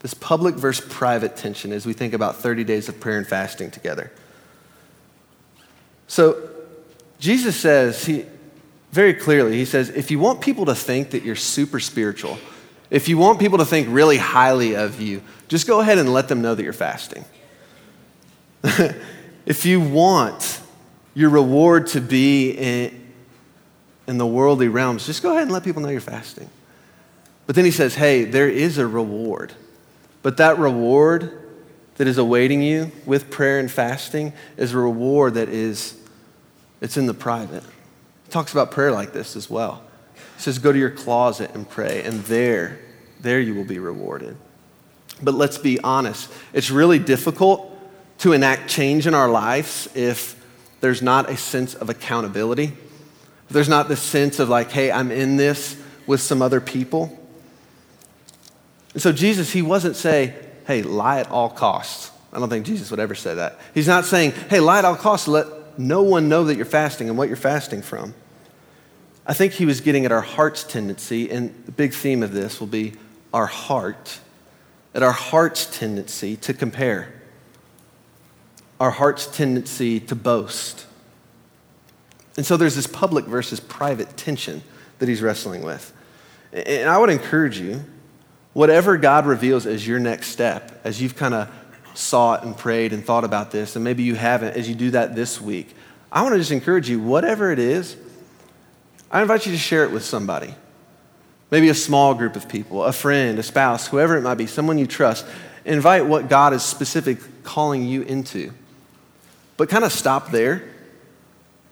This 0.00 0.14
public 0.14 0.54
versus 0.54 0.86
private 0.88 1.36
tension 1.36 1.72
as 1.72 1.84
we 1.84 1.92
think 1.92 2.14
about 2.14 2.36
30 2.36 2.64
days 2.64 2.88
of 2.88 3.00
prayer 3.00 3.18
and 3.18 3.26
fasting 3.26 3.70
together. 3.70 4.12
So, 6.06 6.48
Jesus 7.18 7.56
says, 7.56 8.04
he, 8.04 8.24
very 8.92 9.12
clearly, 9.12 9.56
he 9.56 9.64
says, 9.64 9.90
if 9.90 10.10
you 10.10 10.18
want 10.18 10.40
people 10.40 10.66
to 10.66 10.74
think 10.74 11.10
that 11.10 11.24
you're 11.24 11.34
super 11.34 11.80
spiritual, 11.80 12.38
if 12.90 13.08
you 13.08 13.18
want 13.18 13.38
people 13.38 13.58
to 13.58 13.64
think 13.64 13.88
really 13.90 14.16
highly 14.16 14.74
of 14.74 15.00
you, 15.00 15.22
just 15.48 15.66
go 15.66 15.80
ahead 15.80 15.98
and 15.98 16.12
let 16.12 16.28
them 16.28 16.40
know 16.40 16.54
that 16.54 16.62
you're 16.62 16.72
fasting. 16.72 17.24
if 19.46 19.66
you 19.66 19.80
want 19.80 20.60
your 21.14 21.30
reward 21.30 21.88
to 21.88 22.00
be 22.00 22.52
in, 22.52 23.12
in 24.06 24.18
the 24.18 24.26
worldly 24.26 24.68
realms, 24.68 25.04
just 25.04 25.22
go 25.22 25.32
ahead 25.32 25.42
and 25.42 25.52
let 25.52 25.64
people 25.64 25.82
know 25.82 25.88
you're 25.88 26.00
fasting. 26.00 26.48
But 27.46 27.56
then 27.56 27.64
he 27.64 27.70
says, 27.70 27.94
hey, 27.94 28.24
there 28.24 28.48
is 28.48 28.78
a 28.78 28.86
reward. 28.86 29.52
But 30.28 30.36
that 30.36 30.58
reward 30.58 31.40
that 31.96 32.06
is 32.06 32.18
awaiting 32.18 32.60
you 32.60 32.92
with 33.06 33.30
prayer 33.30 33.58
and 33.58 33.70
fasting 33.70 34.34
is 34.58 34.74
a 34.74 34.76
reward 34.76 35.32
that 35.36 35.48
is, 35.48 35.96
it's 36.82 36.98
in 36.98 37.06
the 37.06 37.14
private. 37.14 37.62
He 37.62 38.30
talks 38.30 38.52
about 38.52 38.70
prayer 38.70 38.92
like 38.92 39.14
this 39.14 39.36
as 39.36 39.48
well. 39.48 39.82
He 40.36 40.42
says, 40.42 40.58
go 40.58 40.70
to 40.70 40.78
your 40.78 40.90
closet 40.90 41.52
and 41.54 41.66
pray, 41.66 42.02
and 42.02 42.22
there, 42.24 42.78
there 43.22 43.40
you 43.40 43.54
will 43.54 43.64
be 43.64 43.78
rewarded. 43.78 44.36
But 45.22 45.32
let's 45.32 45.56
be 45.56 45.80
honest, 45.80 46.30
it's 46.52 46.70
really 46.70 46.98
difficult 46.98 47.74
to 48.18 48.34
enact 48.34 48.68
change 48.68 49.06
in 49.06 49.14
our 49.14 49.30
lives 49.30 49.88
if 49.94 50.44
there's 50.82 51.00
not 51.00 51.30
a 51.30 51.38
sense 51.38 51.74
of 51.74 51.88
accountability 51.88 52.74
If 53.46 53.54
there's 53.54 53.70
not 53.70 53.88
this 53.88 54.02
sense 54.02 54.40
of 54.40 54.50
like, 54.50 54.72
hey, 54.72 54.92
I'm 54.92 55.10
in 55.10 55.38
this 55.38 55.80
with 56.06 56.20
some 56.20 56.42
other 56.42 56.60
people. 56.60 57.17
And 58.98 59.02
so 59.04 59.12
Jesus, 59.12 59.52
he 59.52 59.62
wasn't 59.62 59.94
saying, 59.94 60.32
hey, 60.66 60.82
lie 60.82 61.20
at 61.20 61.30
all 61.30 61.50
costs. 61.50 62.10
I 62.32 62.40
don't 62.40 62.48
think 62.48 62.66
Jesus 62.66 62.90
would 62.90 62.98
ever 62.98 63.14
say 63.14 63.32
that. 63.32 63.60
He's 63.72 63.86
not 63.86 64.04
saying, 64.04 64.32
hey, 64.50 64.58
lie 64.58 64.80
at 64.80 64.84
all 64.84 64.96
costs, 64.96 65.28
let 65.28 65.78
no 65.78 66.02
one 66.02 66.28
know 66.28 66.42
that 66.42 66.56
you're 66.56 66.64
fasting 66.64 67.08
and 67.08 67.16
what 67.16 67.28
you're 67.28 67.36
fasting 67.36 67.80
from. 67.80 68.12
I 69.24 69.34
think 69.34 69.52
he 69.52 69.66
was 69.66 69.80
getting 69.80 70.04
at 70.04 70.10
our 70.10 70.20
heart's 70.20 70.64
tendency, 70.64 71.30
and 71.30 71.54
the 71.64 71.70
big 71.70 71.94
theme 71.94 72.24
of 72.24 72.32
this 72.32 72.58
will 72.58 72.66
be 72.66 72.94
our 73.32 73.46
heart, 73.46 74.18
at 74.96 75.04
our 75.04 75.12
heart's 75.12 75.66
tendency 75.66 76.34
to 76.38 76.52
compare, 76.52 77.22
our 78.80 78.90
heart's 78.90 79.28
tendency 79.28 80.00
to 80.00 80.16
boast, 80.16 80.86
and 82.36 82.44
so 82.44 82.56
there's 82.56 82.74
this 82.74 82.88
public 82.88 83.26
versus 83.26 83.60
private 83.60 84.16
tension 84.16 84.60
that 84.98 85.08
he's 85.08 85.22
wrestling 85.22 85.62
with. 85.62 85.92
And 86.52 86.90
I 86.90 86.98
would 86.98 87.10
encourage 87.10 87.60
you, 87.60 87.84
whatever 88.58 88.96
God 88.96 89.24
reveals 89.24 89.66
as 89.66 89.86
your 89.86 90.00
next 90.00 90.30
step, 90.30 90.80
as 90.82 91.00
you've 91.00 91.14
kind 91.14 91.32
of 91.32 91.48
sought 91.94 92.42
and 92.42 92.58
prayed 92.58 92.92
and 92.92 93.04
thought 93.04 93.22
about 93.22 93.52
this, 93.52 93.76
and 93.76 93.84
maybe 93.84 94.02
you 94.02 94.16
haven't, 94.16 94.56
as 94.56 94.68
you 94.68 94.74
do 94.74 94.90
that 94.90 95.14
this 95.14 95.40
week, 95.40 95.76
I 96.10 96.22
want 96.22 96.32
to 96.32 96.40
just 96.40 96.50
encourage 96.50 96.90
you, 96.90 97.00
whatever 97.00 97.52
it 97.52 97.60
is, 97.60 97.96
I 99.12 99.22
invite 99.22 99.46
you 99.46 99.52
to 99.52 99.58
share 99.58 99.84
it 99.84 99.92
with 99.92 100.04
somebody. 100.04 100.56
Maybe 101.52 101.68
a 101.68 101.74
small 101.74 102.14
group 102.14 102.34
of 102.34 102.48
people, 102.48 102.82
a 102.82 102.92
friend, 102.92 103.38
a 103.38 103.44
spouse, 103.44 103.86
whoever 103.86 104.16
it 104.16 104.22
might 104.22 104.34
be, 104.34 104.48
someone 104.48 104.76
you 104.76 104.88
trust. 104.88 105.24
Invite 105.64 106.06
what 106.06 106.28
God 106.28 106.52
is 106.52 106.64
specifically 106.64 107.24
calling 107.44 107.84
you 107.86 108.02
into. 108.02 108.52
But 109.56 109.68
kind 109.68 109.84
of 109.84 109.92
stop 109.92 110.32
there 110.32 110.68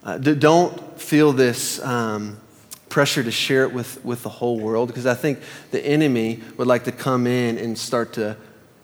uh, 0.05 0.19
don't 0.19 1.01
feel 1.01 1.33
this 1.33 1.83
um, 1.83 2.41
pressure 2.89 3.23
to 3.23 3.31
share 3.31 3.65
it 3.65 3.73
with, 3.73 4.05
with 4.05 4.23
the 4.23 4.29
whole 4.29 4.59
world 4.59 4.89
because 4.89 5.07
I 5.07 5.15
think 5.15 5.41
the 5.71 5.85
enemy 5.85 6.41
would 6.57 6.67
like 6.67 6.85
to 6.85 6.93
come 6.93 7.27
in 7.27 7.59
and 7.59 7.77
start 7.77 8.13
to 8.15 8.37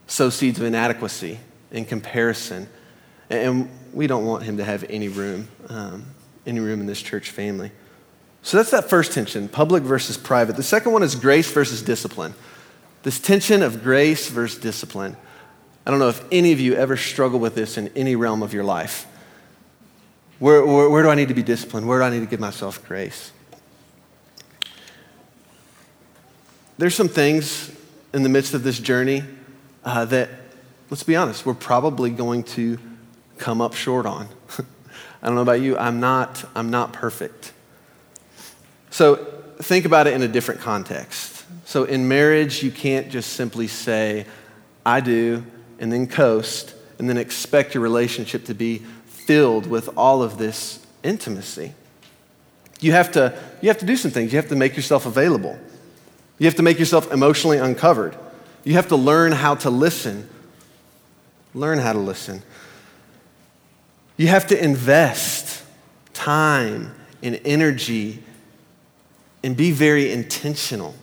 sow 0.06 0.30
seeds 0.30 0.59
of 0.59 0.64
inadequacy 0.66 1.38
and 1.71 1.88
comparison. 1.88 2.68
And 3.30 3.71
we 3.92 4.06
don't 4.06 4.26
want 4.26 4.42
him 4.42 4.59
to 4.59 4.64
have 4.64 4.85
any 4.90 5.09
room, 5.09 5.49
um, 5.68 6.04
any 6.47 6.61
room 6.61 6.80
in 6.80 6.87
this 6.87 7.00
church 7.00 7.30
family. 7.30 7.71
So 8.42 8.56
that's 8.56 8.71
that 8.73 8.90
first 8.90 9.12
tension, 9.12 9.49
public 9.49 9.85
versus 9.85 10.16
private. 10.16 10.56
The 10.56 10.62
second 10.62 10.92
one 10.92 11.02
is 11.02 11.14
grace 11.14 11.50
versus 11.50 11.80
discipline. 11.80 12.35
This 13.04 13.21
tension 13.21 13.62
of 13.62 13.82
grace 13.82 14.28
versus 14.28 14.61
discipline. 14.61 15.16
I 15.87 15.90
don't 15.90 16.00
know 16.00 16.09
if 16.09 16.25
any 16.30 16.52
of 16.52 16.61
you 16.61 16.75
ever 16.75 16.97
struggle 16.97 17.38
with 17.38 17.54
this 17.54 17.78
in 17.78 17.88
any 17.97 18.16
realm 18.16 18.42
of 18.42 18.52
your 18.52 18.64
life. 18.64 19.06
Where, 20.38 20.64
where, 20.64 20.90
where 20.90 21.02
do 21.02 21.09
I 21.09 21.14
need 21.14 21.28
to 21.28 21.35
be 21.35 21.42
disciplined? 21.42 21.87
Where 21.87 22.00
do 22.00 22.04
I 22.04 22.11
need 22.11 22.21
to 22.21 22.26
give 22.26 22.40
myself 22.40 22.85
grace? 22.87 23.32
There's 26.78 26.94
some 26.94 27.08
things 27.08 27.70
in 28.14 28.22
the 28.22 28.28
midst 28.28 28.54
of 28.54 28.62
this 28.62 28.78
journey 28.78 29.24
uh, 29.84 30.04
that, 30.06 30.30
let's 30.90 31.02
be 31.02 31.16
honest, 31.16 31.44
we're 31.44 31.54
probably 31.54 32.10
going 32.10 32.44
to 32.44 32.78
come 33.38 33.60
up 33.60 33.74
short 33.74 34.06
on. 34.06 34.28
I 35.22 35.26
don't 35.26 35.34
know 35.34 35.42
about 35.42 35.60
you, 35.60 35.76
I'm 35.76 36.00
not, 36.00 36.44
I'm 36.54 36.70
not 36.70 36.92
perfect. 36.92 37.52
So 38.90 39.16
think 39.60 39.84
about 39.84 40.06
it 40.06 40.14
in 40.14 40.22
a 40.22 40.28
different 40.28 40.60
context. 40.60 41.44
So 41.64 41.84
in 41.84 42.08
marriage, 42.08 42.62
you 42.62 42.70
can't 42.70 43.10
just 43.10 43.34
simply 43.34 43.66
say, 43.66 44.26
I 44.84 45.00
do, 45.00 45.44
and 45.78 45.92
then 45.92 46.06
coast, 46.06 46.74
and 46.98 47.08
then 47.08 47.16
expect 47.16 47.74
your 47.74 47.82
relationship 47.82 48.44
to 48.46 48.54
be 48.54 48.78
filled 49.06 49.66
with 49.66 49.90
all 49.96 50.22
of 50.22 50.38
this 50.38 50.84
intimacy. 51.02 51.74
You 52.80 52.92
have 52.92 53.12
to, 53.12 53.38
you 53.60 53.68
have 53.68 53.78
to 53.78 53.86
do 53.86 53.96
some 53.96 54.10
things. 54.10 54.32
You 54.32 54.38
have 54.38 54.48
to 54.48 54.56
make 54.56 54.76
yourself 54.76 55.06
available. 55.06 55.58
You 56.38 56.46
have 56.46 56.56
to 56.56 56.62
make 56.62 56.78
yourself 56.78 57.12
emotionally 57.12 57.58
uncovered. 57.58 58.16
You 58.64 58.74
have 58.74 58.88
to 58.88 58.96
learn 58.96 59.32
how 59.32 59.54
to 59.56 59.70
listen. 59.70 60.28
Learn 61.54 61.78
how 61.78 61.92
to 61.92 61.98
listen. 61.98 62.42
You 64.16 64.28
have 64.28 64.46
to 64.48 64.62
invest 64.62 65.62
time 66.12 66.94
and 67.22 67.40
energy 67.44 68.22
and 69.42 69.56
be 69.56 69.70
very 69.70 70.12
intentional. 70.12 70.94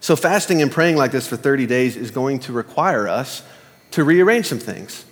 So, 0.00 0.14
fasting 0.14 0.62
and 0.62 0.70
praying 0.70 0.96
like 0.96 1.10
this 1.10 1.26
for 1.26 1.36
30 1.36 1.66
days 1.66 1.96
is 1.96 2.10
going 2.10 2.40
to 2.40 2.52
require 2.52 3.08
us 3.08 3.42
to 3.92 4.04
rearrange 4.04 4.46
some 4.46 4.58
things 4.58 5.04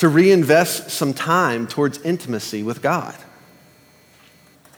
to 0.00 0.08
reinvest 0.08 0.88
some 0.88 1.12
time 1.12 1.66
towards 1.66 1.98
intimacy 1.98 2.62
with 2.62 2.80
God. 2.80 3.14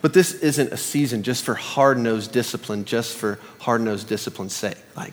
But 0.03 0.13
this 0.13 0.35
isn't 0.35 0.73
a 0.73 0.77
season 0.77 1.23
just 1.23 1.45
for 1.45 1.55
hard 1.55 1.97
nosed 1.97 2.33
discipline, 2.33 2.85
just 2.85 3.17
for 3.17 3.39
hard 3.61 3.81
nosed 3.81 4.09
discipline's 4.09 4.53
sake. 4.53 4.77
Like, 4.97 5.13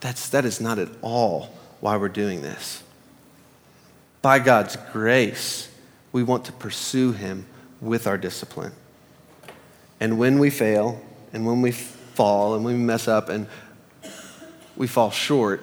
that's, 0.00 0.28
that 0.28 0.44
is 0.44 0.60
not 0.60 0.78
at 0.78 0.88
all 1.00 1.54
why 1.80 1.96
we're 1.96 2.08
doing 2.08 2.42
this. 2.42 2.82
By 4.20 4.38
God's 4.38 4.76
grace, 4.92 5.70
we 6.12 6.22
want 6.22 6.44
to 6.44 6.52
pursue 6.52 7.12
Him 7.12 7.46
with 7.80 8.06
our 8.06 8.18
discipline. 8.18 8.72
And 9.98 10.18
when 10.18 10.38
we 10.38 10.50
fail, 10.50 11.00
and 11.32 11.46
when 11.46 11.62
we 11.62 11.72
fall, 11.72 12.54
and 12.54 12.62
we 12.62 12.74
mess 12.74 13.08
up, 13.08 13.30
and 13.30 13.46
we 14.76 14.86
fall 14.86 15.10
short, 15.10 15.62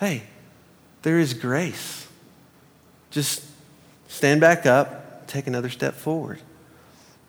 hey, 0.00 0.24
there 1.02 1.20
is 1.20 1.32
grace. 1.32 2.08
Just 3.12 3.44
stand 4.08 4.40
back 4.40 4.66
up, 4.66 5.28
take 5.28 5.46
another 5.46 5.70
step 5.70 5.94
forward. 5.94 6.40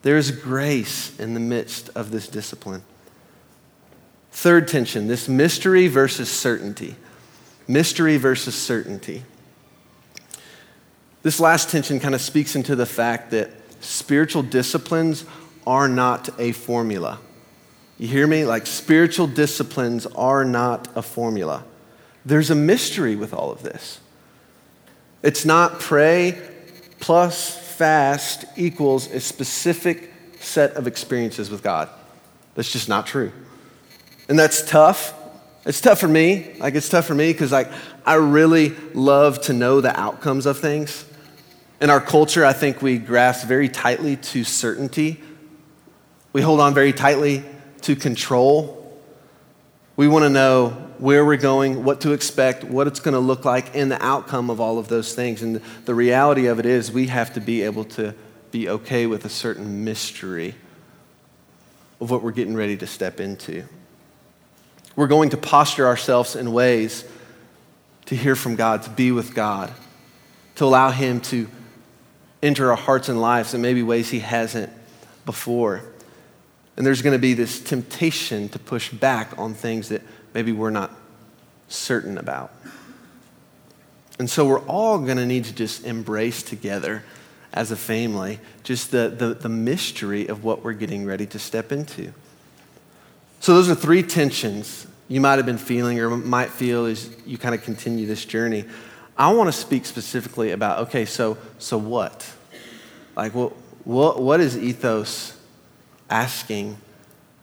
There's 0.02 0.32
grace 0.32 1.18
in 1.20 1.34
the 1.34 1.40
midst 1.40 1.90
of 1.96 2.12
this 2.12 2.28
discipline. 2.28 2.84
Third 4.32 4.68
tension 4.68 5.08
this 5.08 5.28
mystery 5.28 5.88
versus 5.88 6.30
certainty. 6.30 6.96
Mystery 7.68 8.18
versus 8.18 8.56
certainty. 8.56 9.24
This 11.22 11.40
last 11.40 11.70
tension 11.70 12.00
kind 12.00 12.16
of 12.16 12.22
speaks 12.22 12.56
into 12.56 12.76
the 12.76 12.86
fact 12.86 13.32
that 13.32 13.52
spiritual 13.82 14.44
disciplines 14.44 15.26
are 15.68 15.90
not 15.90 16.30
a 16.40 16.54
formula. 16.54 17.20
You 17.98 18.08
hear 18.08 18.26
me? 18.26 18.46
Like 18.46 18.66
spiritual 18.66 19.28
disciplines 19.28 20.06
are 20.06 20.46
not 20.46 20.88
a 20.96 21.02
formula. 21.02 21.66
There's 22.26 22.50
a 22.50 22.56
mystery 22.56 23.16
with 23.16 23.34
all 23.34 23.52
of 23.52 23.64
this. 23.64 24.00
It's 25.22 25.44
not 25.44 25.80
pray 25.80 26.42
plus 27.00 27.69
fast 27.80 28.44
equals 28.58 29.10
a 29.10 29.22
specific 29.22 30.12
set 30.42 30.74
of 30.74 30.86
experiences 30.86 31.50
with 31.50 31.64
God. 31.64 31.88
That's 32.56 32.70
just 32.70 32.90
not 32.90 33.08
true. 33.08 33.32
And 34.28 34.38
that's 34.38 34.70
tough. 34.70 35.14
It's 35.66 35.80
tough 35.80 35.98
for 35.98 36.10
me. 36.10 36.56
Like 36.60 36.76
it's 36.76 36.90
tough 36.90 37.06
for 37.06 37.16
me 37.16 37.32
because 37.32 37.54
like 37.54 37.72
I 38.06 38.16
really 38.16 38.72
love 38.94 39.40
to 39.44 39.54
know 39.54 39.80
the 39.80 39.98
outcomes 39.98 40.46
of 40.46 40.60
things. 40.60 41.06
In 41.80 41.90
our 41.90 42.02
culture, 42.02 42.44
I 42.44 42.52
think 42.52 42.82
we 42.82 42.98
grasp 42.98 43.48
very 43.48 43.70
tightly 43.70 44.18
to 44.18 44.44
certainty. 44.44 45.24
We 46.34 46.42
hold 46.42 46.60
on 46.60 46.74
very 46.74 46.92
tightly 46.92 47.46
to 47.84 47.96
control. 47.96 48.94
We 49.96 50.10
want 50.10 50.24
to 50.24 50.30
know 50.30 50.89
where 51.00 51.26
we're 51.26 51.38
going, 51.38 51.84
what 51.86 52.02
to 52.02 52.12
expect, 52.12 52.64
what 52.64 52.86
it's 52.86 53.00
going 53.00 53.14
to 53.14 53.20
look 53.20 53.46
like, 53.46 53.76
and 53.76 53.90
the 53.90 54.04
outcome 54.04 54.50
of 54.50 54.60
all 54.60 54.78
of 54.78 54.90
those 54.90 55.16
things. 55.16 55.42
And 55.42 55.62
the 55.86 55.96
reality 55.96 56.48
of 56.48 56.60
it 56.60 56.66
is, 56.66 56.92
we 56.92 57.08
have 57.08 57.34
to 57.34 57.40
be 57.40 57.62
able 57.62 57.86
to 57.86 58.14
be 58.52 58.68
okay 58.68 59.06
with 59.06 59.24
a 59.26 59.30
certain 59.30 59.86
mystery 59.86 60.56
of 62.02 62.12
what 62.12 62.22
we're 62.22 62.32
getting 62.32 62.56
ready 62.56 62.76
to 62.78 62.88
step 62.88 63.20
into. 63.20 63.64
We're 64.96 65.08
going 65.08 65.30
to 65.30 65.38
posture 65.38 65.88
ourselves 65.88 66.36
in 66.36 66.52
ways 66.52 67.06
to 68.08 68.16
hear 68.16 68.36
from 68.36 68.56
God, 68.56 68.84
to 68.84 68.90
be 68.90 69.12
with 69.12 69.34
God, 69.34 69.72
to 70.56 70.66
allow 70.66 70.92
Him 70.92 71.22
to 71.22 71.48
enter 72.44 72.72
our 72.72 72.78
hearts 72.78 73.08
and 73.08 73.22
lives 73.22 73.54
in 73.54 73.62
maybe 73.62 73.84
ways 73.84 74.10
He 74.10 74.20
hasn't 74.20 74.72
before. 75.26 75.84
And 76.76 76.86
there's 76.86 77.02
going 77.02 77.14
to 77.14 77.20
be 77.20 77.34
this 77.34 77.62
temptation 77.62 78.50
to 78.50 78.60
push 78.60 78.90
back 78.90 79.38
on 79.38 79.54
things 79.54 79.90
that 79.90 80.02
maybe 80.34 80.52
we're 80.52 80.70
not 80.70 80.92
certain 81.68 82.18
about. 82.18 82.52
And 84.20 84.30
so 84.30 84.46
we're 84.46 84.66
all 84.66 85.00
going 85.00 85.18
to 85.18 85.26
need 85.26 85.46
to 85.46 85.54
just 85.54 85.86
embrace 85.86 86.44
together 86.44 87.04
as 87.54 87.72
a 87.72 87.76
family 87.76 88.40
just 88.64 88.92
the, 88.92 89.10
the, 89.10 89.34
the, 89.34 89.50
mystery 89.50 90.28
of 90.28 90.44
what 90.44 90.64
we're 90.64 90.74
getting 90.74 91.06
ready 91.06 91.26
to 91.26 91.40
step 91.40 91.72
into. 91.72 92.14
So, 93.40 93.56
those 93.56 93.70
are 93.70 93.76
three 93.76 94.04
tensions 94.04 94.86
you 95.08 95.20
might 95.20 95.38
have 95.38 95.46
been 95.46 95.58
feeling 95.58 96.00
or 96.00 96.10
might 96.10 96.52
feel 96.52 96.86
as 96.86 97.10
you 97.26 97.38
kind 97.38 97.56
of 97.56 97.64
continue 97.64 98.06
this 98.06 98.26
journey. 98.26 98.66
I 99.18 99.34
want 99.34 99.48
to 99.48 99.52
speak 99.52 99.86
specifically 99.86 100.52
about 100.52 100.80
okay, 100.88 101.06
so, 101.06 101.38
so 101.58 101.78
what? 101.78 102.30
Like, 103.16 103.34
what, 103.34 103.54
what, 103.86 104.22
what 104.22 104.40
is 104.40 104.58
ethos 104.58 105.36
asking 106.10 106.78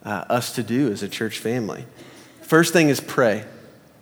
uh, 0.05 0.25
us 0.29 0.55
to 0.55 0.63
do 0.63 0.91
as 0.91 1.03
a 1.03 1.09
church 1.09 1.39
family? 1.39 1.85
First 2.47 2.71
thing 2.71 2.87
is 2.87 3.01
pray. 3.01 3.43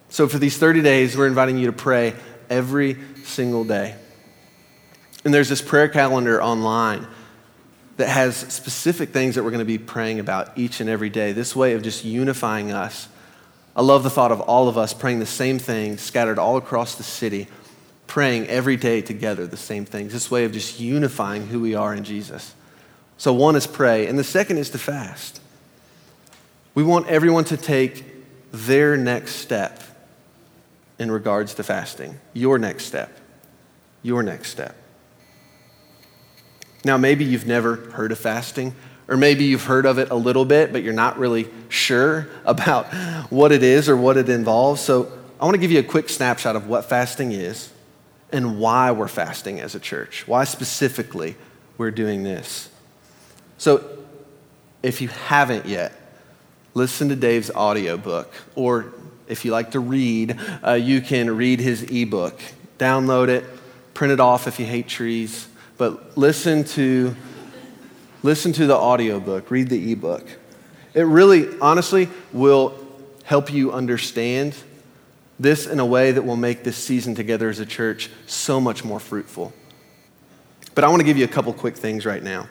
So, 0.09 0.27
for 0.27 0.37
these 0.37 0.55
30 0.55 0.83
days, 0.83 1.17
we're 1.17 1.25
inviting 1.25 1.57
you 1.57 1.65
to 1.65 1.73
pray 1.73 2.13
every 2.47 2.95
single 3.23 3.63
day. 3.63 3.95
And 5.25 5.33
there's 5.33 5.49
this 5.49 5.63
prayer 5.63 5.89
calendar 5.89 6.41
online 6.43 7.07
that 7.97 8.07
has 8.07 8.35
specific 8.35 9.09
things 9.09 9.33
that 9.33 9.43
we're 9.43 9.49
going 9.49 9.59
to 9.59 9.65
be 9.65 9.79
praying 9.79 10.19
about 10.19 10.55
each 10.55 10.79
and 10.79 10.87
every 10.91 11.09
day. 11.09 11.31
This 11.31 11.55
way 11.55 11.73
of 11.73 11.81
just 11.81 12.05
unifying 12.05 12.71
us. 12.71 13.07
I 13.75 13.81
love 13.81 14.03
the 14.03 14.11
thought 14.11 14.31
of 14.31 14.41
all 14.41 14.67
of 14.67 14.77
us 14.77 14.93
praying 14.93 15.21
the 15.21 15.25
same 15.25 15.57
thing 15.57 15.97
scattered 15.97 16.37
all 16.37 16.55
across 16.55 16.93
the 16.93 17.03
city, 17.03 17.47
praying 18.05 18.45
every 18.45 18.77
day 18.77 19.01
together 19.01 19.47
the 19.47 19.57
same 19.57 19.85
things. 19.85 20.13
This 20.13 20.29
way 20.29 20.45
of 20.45 20.51
just 20.51 20.79
unifying 20.79 21.47
who 21.47 21.61
we 21.61 21.73
are 21.73 21.95
in 21.95 22.03
Jesus. 22.03 22.53
So, 23.17 23.33
one 23.33 23.55
is 23.55 23.65
pray, 23.65 24.05
and 24.05 24.19
the 24.19 24.23
second 24.23 24.59
is 24.59 24.69
to 24.69 24.77
fast. 24.77 25.41
We 26.75 26.83
want 26.83 27.07
everyone 27.07 27.45
to 27.45 27.57
take 27.57 28.14
their 28.51 28.97
next 28.97 29.35
step 29.35 29.81
in 30.99 31.11
regards 31.11 31.53
to 31.55 31.63
fasting. 31.63 32.19
Your 32.33 32.57
next 32.57 32.85
step. 32.85 33.11
Your 34.01 34.23
next 34.23 34.49
step. 34.49 34.75
Now, 36.83 36.97
maybe 36.97 37.25
you've 37.25 37.47
never 37.47 37.75
heard 37.75 38.11
of 38.11 38.19
fasting, 38.19 38.75
or 39.07 39.17
maybe 39.17 39.45
you've 39.45 39.65
heard 39.65 39.85
of 39.85 39.97
it 39.97 40.11
a 40.11 40.15
little 40.15 40.45
bit, 40.45 40.71
but 40.71 40.83
you're 40.83 40.93
not 40.93 41.17
really 41.17 41.49
sure 41.67 42.27
about 42.45 42.85
what 43.31 43.51
it 43.51 43.63
is 43.63 43.89
or 43.89 43.97
what 43.97 44.17
it 44.17 44.29
involves. 44.29 44.81
So, 44.81 45.11
I 45.39 45.43
want 45.43 45.55
to 45.55 45.59
give 45.59 45.71
you 45.71 45.79
a 45.79 45.83
quick 45.83 46.07
snapshot 46.09 46.55
of 46.55 46.67
what 46.67 46.85
fasting 46.85 47.33
is 47.33 47.69
and 48.31 48.57
why 48.57 48.91
we're 48.91 49.09
fasting 49.09 49.59
as 49.59 49.75
a 49.75 49.79
church. 49.79 50.25
Why 50.27 50.45
specifically 50.45 51.35
we're 51.77 51.91
doing 51.91 52.23
this. 52.23 52.69
So, 53.57 53.83
if 54.81 55.01
you 55.01 55.07
haven't 55.07 55.65
yet, 55.65 55.91
listen 56.75 57.09
to 57.09 57.15
Dave's 57.15 57.49
audiobook, 57.49 58.31
or 58.53 58.93
if 59.27 59.43
you 59.43 59.51
like 59.51 59.71
to 59.71 59.79
read, 59.79 60.39
uh, 60.63 60.73
you 60.73 61.01
can 61.01 61.35
read 61.35 61.59
his 61.59 61.81
ebook. 61.81 62.39
Download 62.77 63.27
it, 63.27 63.43
print 63.95 64.13
it 64.13 64.19
off 64.19 64.47
if 64.47 64.59
you 64.59 64.67
hate 64.67 64.87
trees 64.87 65.47
but 65.77 66.17
listen 66.17 66.63
to 66.63 67.15
listen 68.23 68.53
to 68.53 68.65
the 68.65 68.75
audiobook, 68.75 69.51
read 69.51 69.69
the 69.69 69.91
ebook. 69.91 70.25
It 70.93 71.03
really 71.03 71.59
honestly 71.59 72.09
will 72.31 72.79
help 73.23 73.51
you 73.51 73.71
understand 73.71 74.55
this 75.39 75.67
in 75.67 75.79
a 75.79 75.85
way 75.85 76.11
that 76.11 76.23
will 76.23 76.37
make 76.37 76.63
this 76.63 76.77
season 76.77 77.13
together 77.13 77.49
as 77.49 77.59
a 77.59 77.65
church 77.65 78.09
so 78.25 78.61
much 78.61 78.83
more 78.83 78.99
fruitful. 78.99 79.53
But 80.73 80.83
I 80.83 80.87
want 80.87 81.01
to 81.01 81.05
give 81.05 81.17
you 81.17 81.25
a 81.25 81.29
couple 81.29 81.51
quick 81.53 81.75
things 81.75 82.05
right 82.05 82.23
now. 82.23 82.47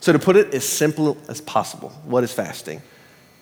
So, 0.00 0.12
to 0.12 0.18
put 0.18 0.36
it 0.36 0.52
as 0.52 0.68
simple 0.68 1.16
as 1.28 1.40
possible, 1.40 1.90
what 2.04 2.24
is 2.24 2.32
fasting? 2.32 2.82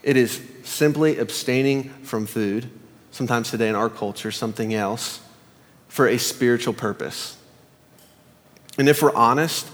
It 0.02 0.16
is 0.16 0.40
simply 0.64 1.18
abstaining 1.18 1.90
from 2.02 2.26
food, 2.26 2.70
sometimes 3.10 3.50
today 3.50 3.68
in 3.68 3.74
our 3.74 3.90
culture, 3.90 4.30
something 4.30 4.72
else, 4.72 5.20
for 5.88 6.06
a 6.06 6.18
spiritual 6.18 6.72
purpose. 6.72 7.36
And 8.78 8.88
if 8.88 9.02
we're 9.02 9.14
honest, 9.14 9.66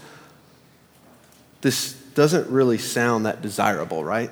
this 1.61 1.93
doesn't 2.13 2.49
really 2.49 2.77
sound 2.77 3.25
that 3.25 3.41
desirable, 3.41 4.03
right? 4.03 4.29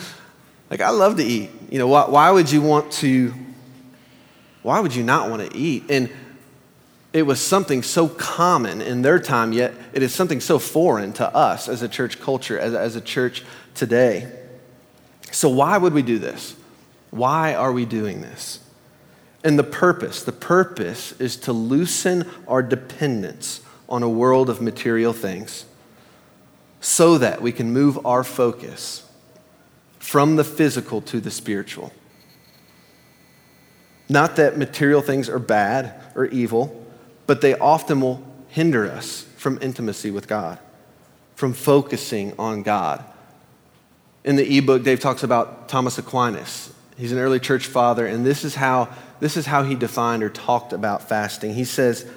like, 0.70 0.80
I 0.80 0.90
love 0.90 1.16
to 1.16 1.24
eat. 1.24 1.50
You 1.70 1.78
know, 1.78 1.86
why, 1.86 2.08
why 2.08 2.30
would 2.30 2.50
you 2.50 2.60
want 2.60 2.92
to, 2.94 3.32
why 4.62 4.80
would 4.80 4.94
you 4.94 5.04
not 5.04 5.30
want 5.30 5.50
to 5.50 5.56
eat? 5.56 5.84
And 5.88 6.10
it 7.12 7.22
was 7.22 7.40
something 7.40 7.82
so 7.82 8.08
common 8.08 8.82
in 8.82 9.02
their 9.02 9.18
time, 9.18 9.52
yet 9.52 9.72
it 9.92 10.02
is 10.02 10.14
something 10.14 10.40
so 10.40 10.58
foreign 10.58 11.12
to 11.14 11.34
us 11.34 11.68
as 11.68 11.82
a 11.82 11.88
church 11.88 12.20
culture, 12.20 12.58
as, 12.58 12.74
as 12.74 12.96
a 12.96 13.00
church 13.00 13.44
today. 13.74 14.30
So, 15.32 15.48
why 15.48 15.78
would 15.78 15.94
we 15.94 16.02
do 16.02 16.18
this? 16.18 16.54
Why 17.10 17.54
are 17.54 17.72
we 17.72 17.84
doing 17.84 18.20
this? 18.20 18.60
And 19.42 19.58
the 19.58 19.64
purpose, 19.64 20.22
the 20.22 20.30
purpose 20.30 21.12
is 21.20 21.36
to 21.38 21.52
loosen 21.52 22.28
our 22.46 22.62
dependence 22.62 23.60
on 23.88 24.02
a 24.02 24.08
world 24.08 24.48
of 24.48 24.60
material 24.60 25.12
things 25.12 25.64
so 26.80 27.18
that 27.18 27.42
we 27.42 27.50
can 27.50 27.72
move 27.72 28.04
our 28.06 28.22
focus 28.22 29.08
from 29.98 30.36
the 30.36 30.44
physical 30.44 31.00
to 31.00 31.20
the 31.20 31.30
spiritual. 31.30 31.92
Not 34.08 34.36
that 34.36 34.58
material 34.58 35.00
things 35.00 35.28
are 35.28 35.38
bad 35.38 35.94
or 36.14 36.26
evil, 36.26 36.84
but 37.26 37.40
they 37.40 37.54
often 37.56 38.00
will 38.00 38.22
hinder 38.48 38.90
us 38.90 39.26
from 39.36 39.58
intimacy 39.62 40.10
with 40.10 40.28
God, 40.28 40.58
from 41.34 41.52
focusing 41.52 42.34
on 42.38 42.62
God. 42.62 43.04
In 44.24 44.36
the 44.36 44.58
ebook, 44.58 44.84
Dave 44.84 45.00
talks 45.00 45.22
about 45.22 45.68
Thomas 45.68 45.98
Aquinas. 45.98 46.72
He's 46.96 47.12
an 47.12 47.18
early 47.18 47.40
church 47.40 47.66
father, 47.66 48.06
and 48.06 48.24
this 48.24 48.44
is 48.44 48.54
how, 48.54 48.88
this 49.20 49.36
is 49.36 49.46
how 49.46 49.64
he 49.64 49.74
defined 49.74 50.22
or 50.22 50.28
talked 50.28 50.72
about 50.72 51.08
fasting. 51.08 51.54
He 51.54 51.64
says, 51.64 52.08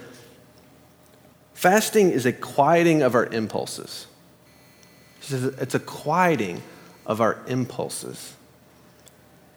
Fasting 1.54 2.12
is 2.12 2.26
a 2.26 2.34
quieting 2.34 3.02
of 3.02 3.16
our 3.16 3.26
impulses. 3.26 4.08
He 5.22 5.28
says, 5.28 5.44
It's 5.60 5.74
a 5.74 5.80
quieting 5.80 6.62
of 7.06 7.22
our 7.22 7.40
impulses. 7.48 8.34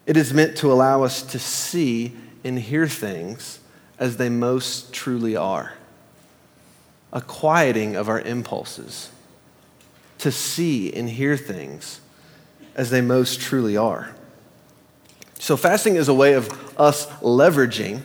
It 0.07 0.17
is 0.17 0.33
meant 0.33 0.57
to 0.59 0.73
allow 0.73 1.03
us 1.03 1.23
to 1.23 1.39
see 1.39 2.15
and 2.45 2.59
hear 2.59 2.87
things 2.89 3.59
as 3.99 4.17
they 4.17 4.31
most 4.31 4.95
truly 4.95 5.37
are. 5.37 5.75
A 7.13 7.21
quieting 7.21 7.97
of 7.97 8.09
our 8.09 8.21
impulses. 8.21 9.11
To 10.19 10.33
see 10.33 10.93
and 10.93 11.11
hear 11.11 11.37
things 11.37 12.01
as 12.79 12.91
they 12.91 13.01
most 13.03 13.41
truly 13.41 13.77
are. 13.77 14.15
So, 15.41 15.57
fasting 15.57 15.97
is 15.97 16.09
a 16.09 16.15
way 16.15 16.35
of 16.35 16.49
us 16.79 17.07
leveraging, 17.21 18.01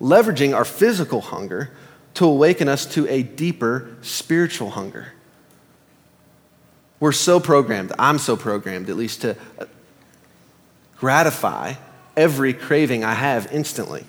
leveraging 0.00 0.54
our 0.54 0.64
physical 0.64 1.20
hunger 1.20 1.70
to 2.14 2.26
awaken 2.26 2.68
us 2.68 2.84
to 2.86 3.08
a 3.08 3.22
deeper 3.22 3.96
spiritual 4.02 4.70
hunger. 4.70 5.12
We're 7.00 7.12
so 7.12 7.38
programmed, 7.38 7.92
I'm 7.96 8.18
so 8.18 8.36
programmed 8.36 8.90
at 8.90 8.96
least, 8.96 9.22
to 9.22 9.36
uh, 9.58 9.66
gratify 10.96 11.74
every 12.16 12.52
craving 12.52 13.04
I 13.04 13.14
have 13.14 13.52
instantly, 13.52 14.04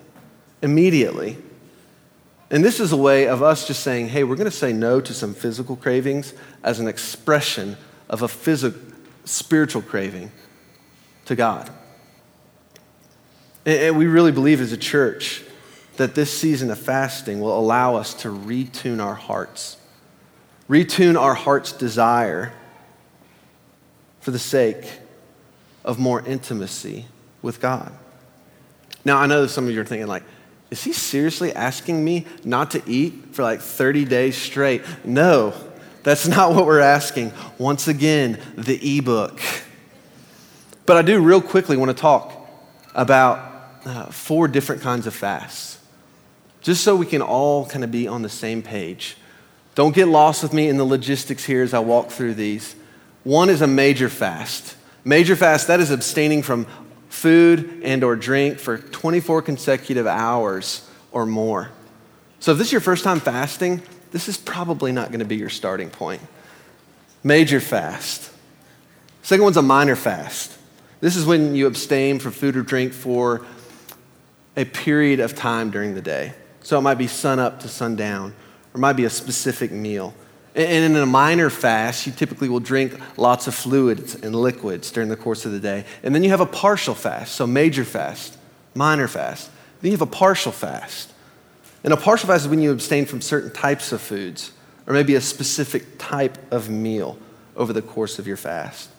immediately. 0.63 1.37
And 2.49 2.65
this 2.65 2.79
is 2.79 2.91
a 2.91 2.97
way 2.97 3.27
of 3.27 3.43
us 3.43 3.67
just 3.67 3.83
saying, 3.83 4.09
hey, 4.09 4.23
we're 4.23 4.35
going 4.35 4.49
to 4.49 4.51
say 4.51 4.73
no 4.73 4.99
to 5.01 5.13
some 5.13 5.35
physical 5.35 5.75
cravings 5.75 6.33
as 6.63 6.79
an 6.79 6.87
expression 6.87 7.77
of 8.09 8.23
a 8.23 8.27
physical, 8.27 8.88
spiritual 9.29 9.81
craving 9.81 10.31
to 11.25 11.35
God. 11.35 11.69
And 13.65 13.97
we 13.97 14.07
really 14.07 14.31
believe 14.31 14.61
as 14.61 14.71
a 14.71 14.77
church 14.77 15.43
that 15.97 16.15
this 16.15 16.35
season 16.35 16.71
of 16.71 16.79
fasting 16.79 17.39
will 17.39 17.57
allow 17.57 17.95
us 17.95 18.13
to 18.15 18.29
retune 18.29 19.03
our 19.03 19.15
hearts, 19.15 19.77
retune 20.69 21.19
our 21.19 21.35
heart's 21.35 21.71
desire 21.71 22.53
for 24.21 24.31
the 24.31 24.39
sake 24.39 24.99
of 25.85 25.99
more 25.99 26.21
intimacy 26.25 27.05
with 27.41 27.59
God. 27.61 27.91
Now, 29.05 29.17
I 29.17 29.27
know 29.27 29.45
some 29.47 29.67
of 29.67 29.73
you 29.73 29.81
are 29.81 29.85
thinking, 29.85 30.07
like, 30.07 30.23
is 30.71 30.83
he 30.83 30.93
seriously 30.93 31.53
asking 31.53 32.03
me 32.03 32.25
not 32.43 32.71
to 32.71 32.81
eat 32.85 33.33
for 33.33 33.43
like 33.43 33.59
30 33.59 34.05
days 34.05 34.37
straight? 34.37 34.83
No, 35.03 35.53
that's 36.09 36.27
not 36.27 36.55
what 36.55 36.65
we're 36.65 36.79
asking. 36.79 37.31
Once 37.59 37.87
again, 37.87 38.39
the 38.57 38.97
ebook. 38.97 39.39
But 40.87 40.97
I 40.97 41.03
do 41.03 41.21
real 41.21 41.39
quickly 41.39 41.77
want 41.77 41.95
to 41.95 42.01
talk 42.01 42.33
about 42.95 43.37
uh, 43.85 44.05
four 44.07 44.47
different 44.47 44.81
kinds 44.81 45.05
of 45.05 45.13
fasts, 45.13 45.77
just 46.61 46.83
so 46.83 46.95
we 46.95 47.05
can 47.05 47.21
all 47.21 47.67
kind 47.67 47.83
of 47.83 47.91
be 47.91 48.07
on 48.07 48.23
the 48.23 48.29
same 48.29 48.63
page. 48.63 49.17
Don't 49.75 49.93
get 49.93 50.07
lost 50.07 50.41
with 50.41 50.51
me 50.51 50.67
in 50.67 50.77
the 50.77 50.83
logistics 50.83 51.45
here 51.45 51.61
as 51.61 51.75
I 51.75 51.79
walk 51.79 52.09
through 52.09 52.33
these. 52.33 52.75
One 53.23 53.47
is 53.51 53.61
a 53.61 53.67
major 53.67 54.09
fast. 54.09 54.75
Major 55.03 55.35
fast, 55.35 55.67
that 55.67 55.79
is 55.79 55.91
abstaining 55.91 56.41
from 56.41 56.65
food 57.09 57.81
and 57.83 58.03
or 58.03 58.15
drink 58.15 58.57
for 58.57 58.79
24 58.79 59.43
consecutive 59.43 60.07
hours 60.07 60.89
or 61.11 61.27
more. 61.27 61.69
So 62.39 62.53
if 62.53 62.57
this 62.57 62.69
is 62.69 62.71
your 62.71 62.81
first 62.81 63.03
time 63.03 63.19
fasting, 63.19 63.83
this 64.11 64.27
is 64.27 64.37
probably 64.37 64.91
not 64.91 65.09
going 65.09 65.19
to 65.19 65.25
be 65.25 65.35
your 65.35 65.49
starting 65.49 65.89
point. 65.89 66.21
Major 67.23 67.59
fast. 67.59 68.31
Second 69.21 69.43
one's 69.43 69.57
a 69.57 69.61
minor 69.61 69.95
fast. 69.95 70.57
This 71.01 71.15
is 71.15 71.25
when 71.25 71.55
you 71.55 71.67
abstain 71.67 72.19
from 72.19 72.31
food 72.31 72.57
or 72.57 72.61
drink 72.61 72.93
for 72.93 73.45
a 74.57 74.65
period 74.65 75.19
of 75.19 75.35
time 75.35 75.71
during 75.71 75.95
the 75.95 76.01
day. 76.01 76.33
So 76.61 76.77
it 76.77 76.81
might 76.81 76.97
be 76.97 77.07
sun 77.07 77.39
up 77.39 77.61
to 77.61 77.67
sundown, 77.67 78.33
or 78.73 78.77
it 78.77 78.79
might 78.79 78.93
be 78.93 79.05
a 79.05 79.09
specific 79.09 79.71
meal. 79.71 80.13
And 80.55 80.83
in 80.83 80.95
a 80.95 81.05
minor 81.05 81.49
fast, 81.49 82.05
you 82.05 82.11
typically 82.11 82.49
will 82.49 82.59
drink 82.59 82.99
lots 83.17 83.47
of 83.47 83.55
fluids 83.55 84.15
and 84.15 84.35
liquids 84.35 84.91
during 84.91 85.09
the 85.09 85.15
course 85.15 85.45
of 85.45 85.51
the 85.51 85.59
day. 85.59 85.85
And 86.03 86.13
then 86.13 86.23
you 86.23 86.31
have 86.31 86.41
a 86.41 86.45
partial 86.45 86.95
fast, 86.95 87.35
so 87.35 87.47
major 87.47 87.85
fast, 87.85 88.37
minor 88.75 89.07
fast. 89.07 89.51
Then 89.81 89.91
you 89.91 89.97
have 89.97 90.07
a 90.07 90.11
partial 90.11 90.51
fast. 90.51 91.13
And 91.83 91.93
a 91.93 91.97
partial 91.97 92.27
fast 92.27 92.43
is 92.43 92.49
when 92.49 92.61
you 92.61 92.71
abstain 92.71 93.05
from 93.05 93.21
certain 93.21 93.51
types 93.51 93.91
of 93.91 94.01
foods, 94.01 94.51
or 94.87 94.93
maybe 94.93 95.15
a 95.15 95.21
specific 95.21 95.97
type 95.97 96.37
of 96.51 96.69
meal 96.69 97.17
over 97.55 97.73
the 97.73 97.81
course 97.81 98.19
of 98.19 98.27
your 98.27 98.37
fast. 98.37 98.89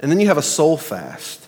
And 0.00 0.10
then 0.10 0.18
you 0.18 0.26
have 0.28 0.38
a 0.38 0.42
soul 0.42 0.76
fast. 0.76 1.46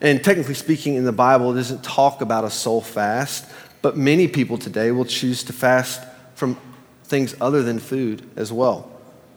And 0.00 0.22
technically 0.22 0.54
speaking, 0.54 0.94
in 0.94 1.04
the 1.04 1.12
Bible, 1.12 1.52
it 1.52 1.56
doesn't 1.56 1.82
talk 1.82 2.20
about 2.20 2.44
a 2.44 2.50
soul 2.50 2.80
fast, 2.80 3.50
but 3.82 3.96
many 3.96 4.28
people 4.28 4.58
today 4.58 4.90
will 4.90 5.04
choose 5.04 5.42
to 5.44 5.52
fast 5.52 6.02
from 6.34 6.56
things 7.04 7.34
other 7.40 7.62
than 7.62 7.78
food 7.78 8.28
as 8.36 8.52
well. 8.52 8.90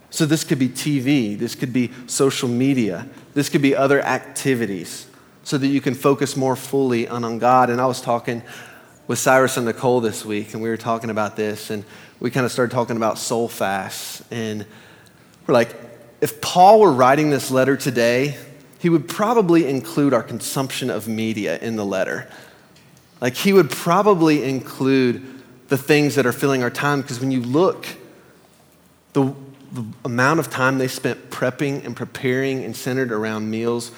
So 0.10 0.25
this 0.25 0.43
could 0.43 0.60
be 0.60 0.69
TV, 0.69 1.38
this 1.38 1.55
could 1.55 1.73
be 1.73 1.91
social 2.05 2.47
media, 2.47 3.07
this 3.33 3.49
could 3.49 3.62
be 3.62 3.75
other 3.75 4.01
activities 4.01 5.07
so 5.43 5.57
that 5.57 5.67
you 5.67 5.81
can 5.81 5.93
focus 5.93 6.36
more 6.36 6.55
fully 6.55 7.07
on, 7.07 7.23
on 7.23 7.39
God. 7.39 7.69
And 7.69 7.79
I 7.79 7.86
was 7.86 8.01
talking 8.01 8.41
with 9.07 9.19
Cyrus 9.19 9.55
and 9.55 9.65
Nicole 9.65 10.01
this 10.01 10.25
week, 10.25 10.53
and 10.53 10.61
we 10.61 10.67
were 10.69 10.77
talking 10.77 11.09
about 11.09 11.37
this, 11.37 11.69
and 11.69 11.85
we 12.19 12.29
kind 12.29 12.45
of 12.45 12.51
started 12.51 12.73
talking 12.73 12.97
about 12.97 13.17
soul 13.17 13.47
fasts. 13.47 14.21
And 14.31 14.65
we're 15.45 15.53
like, 15.53 15.73
if 16.19 16.41
Paul 16.41 16.81
were 16.81 16.91
writing 16.91 17.29
this 17.29 17.49
letter 17.49 17.77
today, 17.77 18.37
he 18.79 18.89
would 18.89 19.07
probably 19.07 19.67
include 19.67 20.13
our 20.13 20.23
consumption 20.23 20.89
of 20.89 21.07
media 21.07 21.57
in 21.59 21.77
the 21.77 21.85
letter. 21.85 22.29
Like, 23.21 23.35
he 23.35 23.53
would 23.53 23.71
probably 23.71 24.43
include 24.43 25.25
the 25.69 25.77
things 25.77 26.15
that 26.15 26.25
are 26.25 26.33
filling 26.33 26.61
our 26.61 26.69
time, 26.69 27.01
because 27.01 27.19
when 27.19 27.31
you 27.31 27.41
look, 27.41 27.87
the, 29.13 29.33
the 29.71 29.85
amount 30.03 30.39
of 30.39 30.49
time 30.49 30.79
they 30.79 30.87
spent 30.87 31.29
prepping 31.29 31.85
and 31.85 31.95
preparing 31.95 32.63
and 32.63 32.75
centered 32.75 33.11
around 33.11 33.49
meals 33.49 33.91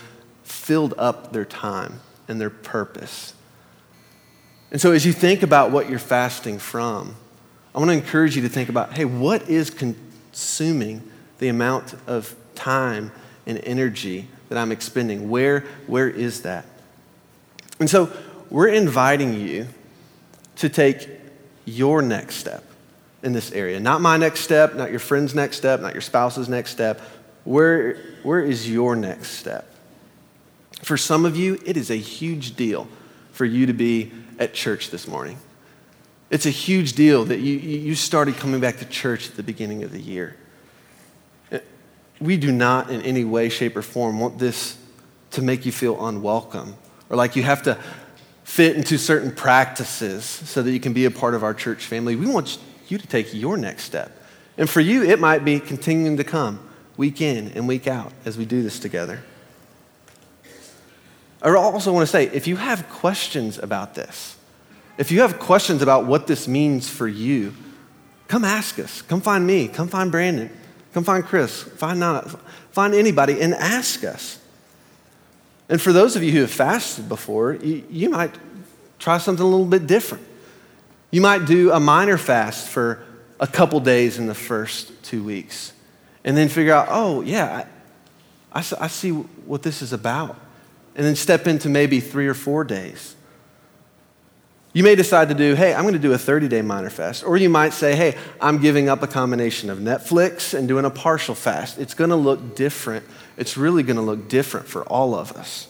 filled 0.43 0.93
up 0.97 1.33
their 1.33 1.45
time 1.45 1.99
and 2.27 2.39
their 2.39 2.49
purpose. 2.49 3.33
And 4.71 4.79
so, 4.79 4.91
as 4.91 5.05
you 5.05 5.13
think 5.13 5.43
about 5.43 5.71
what 5.71 5.89
you're 5.89 5.99
fasting 5.99 6.59
from, 6.59 7.15
I 7.73 7.79
want 7.79 7.89
to 7.89 7.95
encourage 7.95 8.35
you 8.35 8.41
to 8.43 8.49
think 8.49 8.69
about 8.69 8.93
hey, 8.93 9.05
what 9.05 9.49
is 9.49 9.69
consuming 9.69 11.09
the 11.39 11.47
amount 11.47 11.95
of 12.07 12.35
time 12.55 13.11
and 13.45 13.59
energy 13.63 14.27
that 14.49 14.57
I'm 14.57 14.71
expending? 14.71 15.29
Where, 15.29 15.61
where 15.87 16.09
is 16.09 16.41
that? 16.43 16.65
And 17.79 17.89
so 17.89 18.11
we're 18.49 18.67
inviting 18.67 19.33
you 19.39 19.67
to 20.57 20.69
take 20.69 21.07
your 21.65 22.01
next 22.01 22.35
step 22.35 22.63
in 23.23 23.33
this 23.33 23.51
area. 23.51 23.79
Not 23.79 24.01
my 24.01 24.17
next 24.17 24.41
step, 24.41 24.75
not 24.75 24.91
your 24.91 24.99
friend's 24.99 25.33
next 25.33 25.57
step, 25.57 25.79
not 25.81 25.93
your 25.93 26.01
spouse's 26.01 26.49
next 26.49 26.71
step. 26.71 26.99
Where, 27.43 27.97
where 28.23 28.41
is 28.41 28.69
your 28.69 28.95
next 28.95 29.31
step? 29.31 29.71
For 30.83 30.97
some 30.97 31.25
of 31.25 31.35
you, 31.35 31.59
it 31.65 31.77
is 31.77 31.89
a 31.89 31.95
huge 31.95 32.55
deal 32.55 32.87
for 33.31 33.45
you 33.45 33.65
to 33.65 33.73
be 33.73 34.11
at 34.39 34.55
church 34.55 34.89
this 34.89 35.07
morning. 35.07 35.37
It's 36.31 36.47
a 36.47 36.51
huge 36.51 36.93
deal 36.93 37.25
that 37.25 37.39
you, 37.39 37.57
you 37.57 37.93
started 37.93 38.37
coming 38.37 38.59
back 38.59 38.77
to 38.77 38.85
church 38.85 39.29
at 39.29 39.35
the 39.35 39.43
beginning 39.43 39.83
of 39.83 39.91
the 39.91 40.01
year 40.01 40.35
we 42.19 42.37
do 42.37 42.51
not 42.51 42.89
in 42.89 43.01
any 43.01 43.23
way, 43.23 43.49
shape, 43.49 43.75
or 43.75 43.81
form 43.81 44.19
want 44.19 44.39
this 44.39 44.77
to 45.31 45.41
make 45.41 45.65
you 45.65 45.71
feel 45.71 46.05
unwelcome 46.05 46.75
or 47.09 47.15
like 47.15 47.35
you 47.35 47.43
have 47.43 47.63
to 47.63 47.77
fit 48.43 48.75
into 48.75 48.97
certain 48.97 49.31
practices 49.31 50.25
so 50.25 50.61
that 50.61 50.71
you 50.71 50.79
can 50.79 50.93
be 50.93 51.05
a 51.05 51.11
part 51.11 51.33
of 51.33 51.43
our 51.43 51.53
church 51.53 51.85
family. 51.85 52.15
We 52.15 52.27
want 52.27 52.57
you 52.87 52.97
to 52.97 53.07
take 53.07 53.33
your 53.33 53.57
next 53.57 53.83
step. 53.83 54.11
And 54.57 54.69
for 54.69 54.81
you, 54.81 55.03
it 55.03 55.19
might 55.19 55.45
be 55.45 55.59
continuing 55.59 56.17
to 56.17 56.23
come 56.23 56.59
week 56.97 57.21
in 57.21 57.49
and 57.49 57.67
week 57.67 57.87
out 57.87 58.11
as 58.25 58.37
we 58.37 58.45
do 58.45 58.61
this 58.61 58.79
together. 58.79 59.21
I 61.41 61.55
also 61.55 61.93
want 61.93 62.03
to 62.03 62.11
say 62.11 62.25
if 62.25 62.47
you 62.47 62.57
have 62.57 62.89
questions 62.89 63.57
about 63.57 63.95
this, 63.95 64.35
if 64.97 65.11
you 65.11 65.21
have 65.21 65.39
questions 65.39 65.81
about 65.81 66.05
what 66.05 66.27
this 66.27 66.47
means 66.47 66.89
for 66.89 67.07
you, 67.07 67.53
come 68.27 68.43
ask 68.43 68.79
us. 68.79 69.01
Come 69.01 69.21
find 69.21 69.47
me. 69.47 69.67
Come 69.67 69.87
find 69.87 70.11
Brandon. 70.11 70.49
Come 70.93 71.03
find 71.03 71.23
Chris, 71.23 71.61
find 71.61 71.99
Nana, 71.99 72.21
find 72.71 72.93
anybody 72.93 73.41
and 73.41 73.53
ask 73.53 74.03
us. 74.03 74.39
And 75.67 75.79
for 75.79 75.93
those 75.93 76.15
of 76.15 76.23
you 76.23 76.31
who 76.31 76.41
have 76.41 76.51
fasted 76.51 77.07
before, 77.07 77.53
you, 77.53 77.83
you 77.89 78.09
might 78.09 78.33
try 78.97 79.19
something 79.19 79.43
a 79.43 79.47
little 79.47 79.67
bit 79.67 79.85
different. 79.85 80.25
You 81.11 81.21
might 81.21 81.45
do 81.45 81.71
a 81.71 81.79
minor 81.79 82.17
fast 82.17 82.67
for 82.67 83.03
a 83.39 83.47
couple 83.47 83.79
days 83.79 84.17
in 84.17 84.25
the 84.25 84.35
first 84.35 85.03
two 85.03 85.23
weeks 85.23 85.73
and 86.23 86.35
then 86.35 86.49
figure 86.49 86.73
out, 86.73 86.87
oh, 86.89 87.21
yeah, 87.21 87.65
I, 88.51 88.59
I, 88.59 88.63
I 88.81 88.87
see 88.87 89.11
what 89.11 89.61
this 89.61 89.81
is 89.81 89.93
about. 89.93 90.35
And 90.95 91.05
then 91.05 91.15
step 91.15 91.47
into 91.47 91.69
maybe 91.69 91.99
three 91.99 92.27
or 92.27 92.33
four 92.33 92.63
days. 92.63 93.15
You 94.71 94.83
may 94.83 94.95
decide 94.95 95.29
to 95.29 95.35
do, 95.35 95.55
hey, 95.55 95.73
I'm 95.73 95.81
going 95.81 95.95
to 95.95 95.99
do 95.99 96.13
a 96.13 96.17
30 96.17 96.47
day 96.47 96.61
minor 96.61 96.89
fast. 96.89 97.23
Or 97.23 97.37
you 97.37 97.49
might 97.49 97.73
say, 97.73 97.95
hey, 97.95 98.15
I'm 98.39 98.59
giving 98.59 98.87
up 98.87 99.01
a 99.01 99.07
combination 99.07 99.69
of 99.69 99.79
Netflix 99.79 100.57
and 100.57 100.67
doing 100.67 100.85
a 100.85 100.91
partial 100.91 101.33
fast. 101.33 101.79
It's 101.79 101.95
going 101.95 102.11
to 102.11 102.15
look 102.15 102.55
different. 102.55 103.05
It's 103.35 103.57
really 103.57 103.81
going 103.81 103.95
to 103.95 104.03
look 104.03 104.27
different 104.27 104.67
for 104.67 104.83
all 104.83 105.15
of 105.15 105.31
us. 105.33 105.67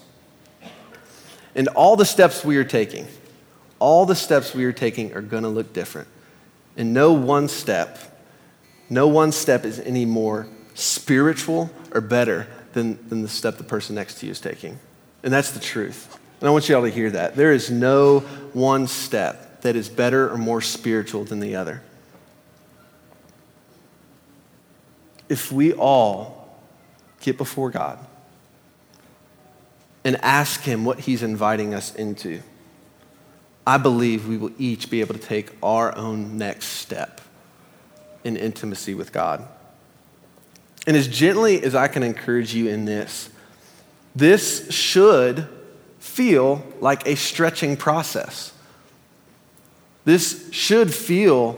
And 1.56 1.68
all 1.70 1.96
the 1.96 2.06
steps 2.06 2.44
we 2.44 2.58
are 2.58 2.64
taking, 2.64 3.08
all 3.80 4.06
the 4.06 4.16
steps 4.16 4.54
we 4.54 4.66
are 4.66 4.74
taking 4.74 5.14
are 5.14 5.22
going 5.22 5.44
to 5.44 5.50
look 5.50 5.72
different. 5.72 6.08
And 6.76 6.94
no 6.94 7.14
one 7.14 7.48
step, 7.48 8.00
no 8.90 9.08
one 9.08 9.32
step 9.32 9.66
is 9.66 9.80
any 9.80 10.06
more 10.06 10.48
spiritual 10.74 11.70
or 11.94 12.02
better 12.02 12.48
than, 12.74 13.08
than 13.10 13.22
the 13.22 13.28
step 13.28 13.58
the 13.58 13.64
person 13.64 13.96
next 13.96 14.20
to 14.20 14.26
you 14.26 14.34
is 14.34 14.40
taking. 14.40 14.80
And 15.24 15.34
that's 15.34 15.52
the 15.52 15.60
truth. 15.60 16.18
And 16.40 16.48
I 16.48 16.52
want 16.52 16.70
you 16.70 16.76
all 16.76 16.84
to 16.84 16.90
hear 16.90 17.10
that. 17.12 17.36
There 17.36 17.52
is 17.52 17.70
no 17.70 18.20
one 18.54 18.88
step 18.88 19.62
that 19.62 19.76
is 19.76 19.90
better 19.90 20.30
or 20.32 20.38
more 20.38 20.62
spiritual 20.62 21.26
than 21.26 21.40
the 21.40 21.56
other. 21.56 21.82
If 25.28 25.52
we 25.52 25.74
all 25.74 26.58
get 27.22 27.38
before 27.38 27.70
God 27.70 28.00
and 30.04 30.16
ask 30.24 30.62
Him 30.62 30.86
what 30.86 31.02
He's 31.02 31.22
inviting 31.22 31.74
us 31.74 31.94
into, 31.94 32.42
I 33.68 33.78
believe 33.78 34.28
we 34.28 34.38
will 34.38 34.54
each 34.58 34.90
be 34.90 35.02
able 35.02 35.14
to 35.14 35.20
take 35.20 35.52
our 35.62 35.96
own 35.96 36.38
next 36.38 36.68
step 36.68 37.22
in 38.24 38.38
intimacy 38.38 38.96
with 38.96 39.12
God. 39.12 39.48
And 40.88 40.98
as 40.98 41.08
gently 41.08 41.62
as 41.62 41.76
I 41.76 41.88
can 41.88 42.02
encourage 42.02 42.54
you 42.54 42.68
in 42.70 42.86
this, 42.86 43.30
this 44.20 44.70
should 44.70 45.48
feel 46.00 46.62
like 46.82 47.08
a 47.08 47.16
stretching 47.16 47.78
process. 47.78 48.54
This 50.04 50.52
should 50.52 50.94
feel 50.94 51.58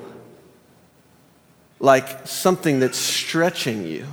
like 1.79 2.27
something 2.27 2.79
that's 2.79 2.97
stretching 2.97 3.87
you. 3.87 4.05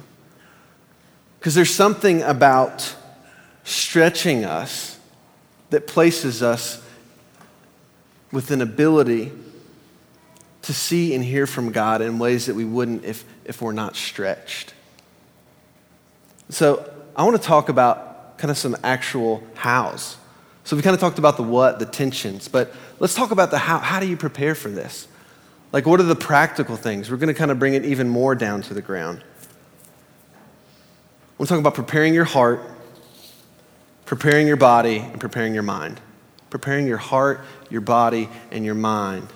Because 1.39 1.55
there's 1.55 1.75
something 1.75 2.23
about 2.23 2.95
stretching 3.65 4.45
us 4.45 4.99
that 5.69 5.87
places 5.87 6.43
us 6.43 6.83
with 8.33 8.51
an 8.51 8.63
ability 8.63 9.31
to 10.63 10.73
see 10.73 11.15
and 11.15 11.23
hear 11.23 11.47
from 11.47 11.71
God 11.71 12.01
in 12.01 12.19
ways 12.19 12.47
that 12.47 12.55
we 12.55 12.65
wouldn't 12.65 13.05
if, 13.05 13.25
if 13.45 13.61
we're 13.61 13.73
not 13.73 13.95
stretched. 13.95 14.73
So, 16.49 16.95
I 17.15 17.25
want 17.25 17.37
to 17.37 17.43
talk 17.43 17.69
about 17.69 18.08
kind 18.39 18.51
of 18.51 18.57
some 18.57 18.77
actual 18.83 19.43
hows. 19.57 20.17
So 20.65 20.77
we 20.77 20.83
kind 20.83 20.95
of 20.95 21.01
talked 21.01 21.19
about 21.19 21.37
the 21.37 21.43
what, 21.43 21.79
the 21.79 21.87
tensions, 21.87 22.49
but 22.49 22.73
let's 23.01 23.15
talk 23.15 23.31
about 23.31 23.51
the 23.51 23.59
how. 23.59 23.79
How 23.79 24.01
do 24.01 24.07
you 24.07 24.17
prepare 24.17 24.55
for 24.55 24.69
this? 24.69 25.09
Like, 25.73 25.87
what 25.87 26.01
are 26.01 26.05
the 26.05 26.17
practical 26.17 26.77
things? 26.77 27.11
We're 27.11 27.17
going 27.19 27.35
to 27.35 27.39
kind 27.39 27.51
of 27.51 27.59
bring 27.59 27.75
it 27.75 27.85
even 27.85 28.09
more 28.09 28.35
down 28.35 28.63
to 28.63 28.75
the 28.75 28.83
ground. 28.83 29.23
We're 31.37 31.47
talking 31.47 31.61
about 31.61 31.75
preparing 31.75 32.15
your 32.15 32.25
heart, 32.25 32.61
preparing 34.07 34.47
your 34.47 34.57
body, 34.57 34.99
and 34.99 35.21
preparing 35.21 35.55
your 35.55 35.63
mind. 35.63 36.01
preparing 36.51 36.87
your 36.87 36.99
heart, 36.99 37.41
your 37.71 37.81
body, 37.81 38.29
and 38.51 38.65
your 38.65 38.75
mind. 38.75 39.29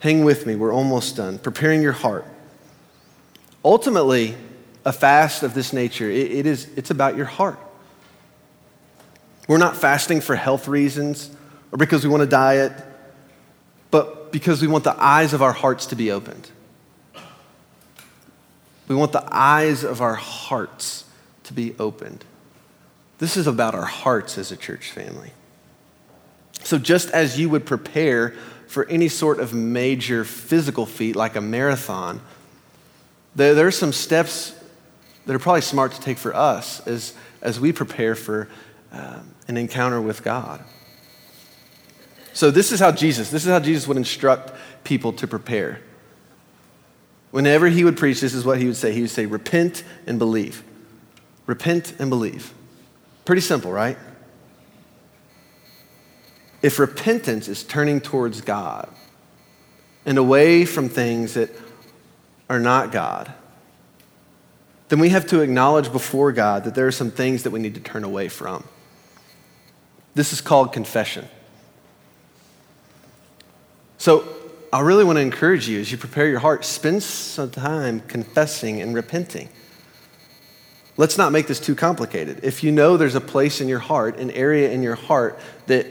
Hang 0.00 0.24
with 0.24 0.46
me, 0.46 0.56
we're 0.56 0.72
almost 0.72 1.16
done. 1.16 1.38
Preparing 1.38 1.82
your 1.82 1.92
heart. 1.92 2.26
Ultimately, 3.64 4.34
a 4.84 4.92
fast 4.92 5.44
of 5.44 5.54
this 5.54 5.72
nature, 5.72 6.10
it, 6.10 6.32
it 6.32 6.46
is, 6.46 6.68
it's 6.76 6.90
about 6.90 7.16
your 7.16 7.26
heart. 7.26 7.58
We're 9.48 9.58
not 9.58 9.76
fasting 9.76 10.20
for 10.20 10.36
health 10.36 10.68
reasons 10.68 11.30
or 11.70 11.78
because 11.78 12.04
we 12.04 12.10
want 12.10 12.22
to 12.22 12.28
diet, 12.28 12.72
but 13.90 14.30
because 14.32 14.62
we 14.62 14.68
want 14.68 14.84
the 14.84 14.96
eyes 15.02 15.32
of 15.32 15.42
our 15.42 15.52
hearts 15.52 15.86
to 15.86 15.96
be 15.96 16.10
opened. 16.10 16.50
We 18.88 18.94
want 18.94 19.12
the 19.12 19.26
eyes 19.30 19.84
of 19.84 20.00
our 20.00 20.14
hearts 20.14 21.04
to 21.44 21.54
be 21.54 21.74
opened. 21.78 22.24
This 23.18 23.36
is 23.36 23.46
about 23.46 23.74
our 23.74 23.84
hearts 23.84 24.36
as 24.38 24.52
a 24.52 24.56
church 24.56 24.90
family. 24.90 25.32
So, 26.62 26.78
just 26.78 27.10
as 27.10 27.38
you 27.38 27.48
would 27.48 27.66
prepare 27.66 28.34
for 28.66 28.86
any 28.88 29.08
sort 29.08 29.40
of 29.40 29.52
major 29.52 30.24
physical 30.24 30.86
feat 30.86 31.16
like 31.16 31.36
a 31.36 31.40
marathon, 31.40 32.20
there, 33.34 33.54
there 33.54 33.66
are 33.66 33.72
some 33.72 33.92
steps 33.92 34.54
that 35.26 35.34
are 35.34 35.38
probably 35.38 35.60
smart 35.60 35.92
to 35.92 36.00
take 36.00 36.18
for 36.18 36.34
us 36.34 36.86
as, 36.86 37.14
as 37.40 37.60
we 37.60 37.72
prepare 37.72 38.14
for 38.14 38.48
um, 38.92 39.34
an 39.48 39.56
encounter 39.56 40.00
with 40.00 40.22
God. 40.22 40.62
So, 42.34 42.50
this 42.50 42.72
is 42.72 42.80
how 42.80 42.92
Jesus, 42.92 43.30
this 43.30 43.44
is 43.44 43.50
how 43.50 43.60
Jesus 43.60 43.86
would 43.88 43.96
instruct 43.96 44.52
people 44.84 45.12
to 45.14 45.26
prepare. 45.26 45.80
Whenever 47.30 47.68
he 47.68 47.84
would 47.84 47.96
preach, 47.96 48.20
this 48.20 48.34
is 48.34 48.44
what 48.44 48.58
he 48.58 48.66
would 48.66 48.76
say. 48.76 48.92
He 48.92 49.00
would 49.00 49.10
say, 49.10 49.26
Repent 49.26 49.84
and 50.06 50.18
believe. 50.18 50.62
Repent 51.46 51.94
and 51.98 52.10
believe. 52.10 52.52
Pretty 53.24 53.42
simple, 53.42 53.72
right? 53.72 53.96
If 56.62 56.78
repentance 56.78 57.48
is 57.48 57.64
turning 57.64 58.00
towards 58.00 58.40
God 58.40 58.88
and 60.06 60.18
away 60.18 60.64
from 60.64 60.88
things 60.88 61.34
that 61.34 61.50
are 62.48 62.60
not 62.60 62.92
God, 62.92 63.32
then 64.88 64.98
we 65.00 65.08
have 65.08 65.26
to 65.28 65.40
acknowledge 65.40 65.90
before 65.90 66.32
God 66.32 66.64
that 66.64 66.74
there 66.74 66.86
are 66.86 66.92
some 66.92 67.10
things 67.10 67.42
that 67.42 67.50
we 67.50 67.60
need 67.60 67.74
to 67.74 67.80
turn 67.80 68.04
away 68.04 68.28
from. 68.28 68.64
This 70.14 70.32
is 70.32 70.40
called 70.40 70.72
confession. 70.72 71.28
So, 73.98 74.26
I 74.72 74.80
really 74.80 75.04
want 75.04 75.16
to 75.16 75.20
encourage 75.20 75.68
you 75.68 75.80
as 75.80 75.92
you 75.92 75.98
prepare 75.98 76.28
your 76.28 76.38
heart, 76.38 76.64
spend 76.64 77.02
some 77.02 77.50
time 77.50 78.00
confessing 78.00 78.80
and 78.80 78.94
repenting. 78.94 79.50
Let's 80.96 81.18
not 81.18 81.30
make 81.30 81.46
this 81.46 81.60
too 81.60 81.74
complicated. 81.74 82.40
If 82.42 82.64
you 82.64 82.72
know 82.72 82.96
there's 82.96 83.14
a 83.14 83.20
place 83.20 83.60
in 83.60 83.68
your 83.68 83.78
heart, 83.78 84.18
an 84.18 84.30
area 84.30 84.70
in 84.70 84.82
your 84.82 84.94
heart 84.94 85.38
that 85.66 85.86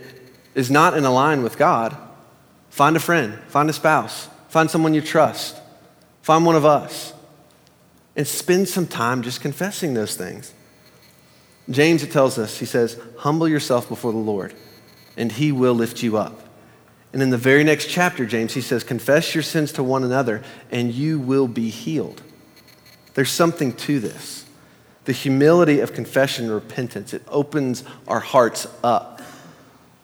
is 0.56 0.72
not 0.72 0.96
in 0.98 1.04
line 1.04 1.44
with 1.44 1.58
God, 1.58 1.96
find 2.70 2.96
a 2.96 3.00
friend, 3.00 3.40
find 3.48 3.70
a 3.70 3.74
spouse, 3.74 4.30
find 4.50 4.70
someone 4.70 4.94
you 4.94 5.02
trust, 5.02 5.60
find 6.22 6.46
one 6.46 6.56
of 6.56 6.66
us, 6.66 7.14
and 8.16 8.28
spend 8.28 8.68
some 8.68 8.88
time 8.88 9.22
just 9.22 9.42
confessing 9.42 9.94
those 9.94 10.16
things. 10.16 10.54
James, 11.70 12.04
it 12.04 12.12
tells 12.12 12.38
us, 12.38 12.58
he 12.58 12.66
says, 12.66 13.00
Humble 13.18 13.48
yourself 13.48 13.88
before 13.88 14.12
the 14.12 14.18
Lord, 14.18 14.54
and 15.16 15.32
he 15.32 15.52
will 15.52 15.74
lift 15.74 16.02
you 16.02 16.18
up. 16.18 16.40
And 17.14 17.22
in 17.22 17.30
the 17.30 17.38
very 17.38 17.64
next 17.64 17.90
chapter, 17.90 18.26
James, 18.26 18.54
he 18.54 18.62
says, 18.62 18.84
Confess 18.84 19.36
your 19.36 19.44
sins 19.44 19.72
to 19.74 19.84
one 19.84 20.04
another, 20.04 20.42
and 20.72 20.94
you 20.94 21.20
will 21.20 21.48
be 21.48 21.70
healed. 21.70 22.22
There's 23.14 23.32
something 23.32 23.74
to 23.74 24.00
this. 24.00 24.46
The 25.06 25.12
humility 25.12 25.80
of 25.80 25.94
confession 25.94 26.46
and 26.46 26.54
repentance, 26.54 27.14
it 27.14 27.24
opens 27.28 27.84
our 28.08 28.20
hearts 28.20 28.68
up, 28.84 29.22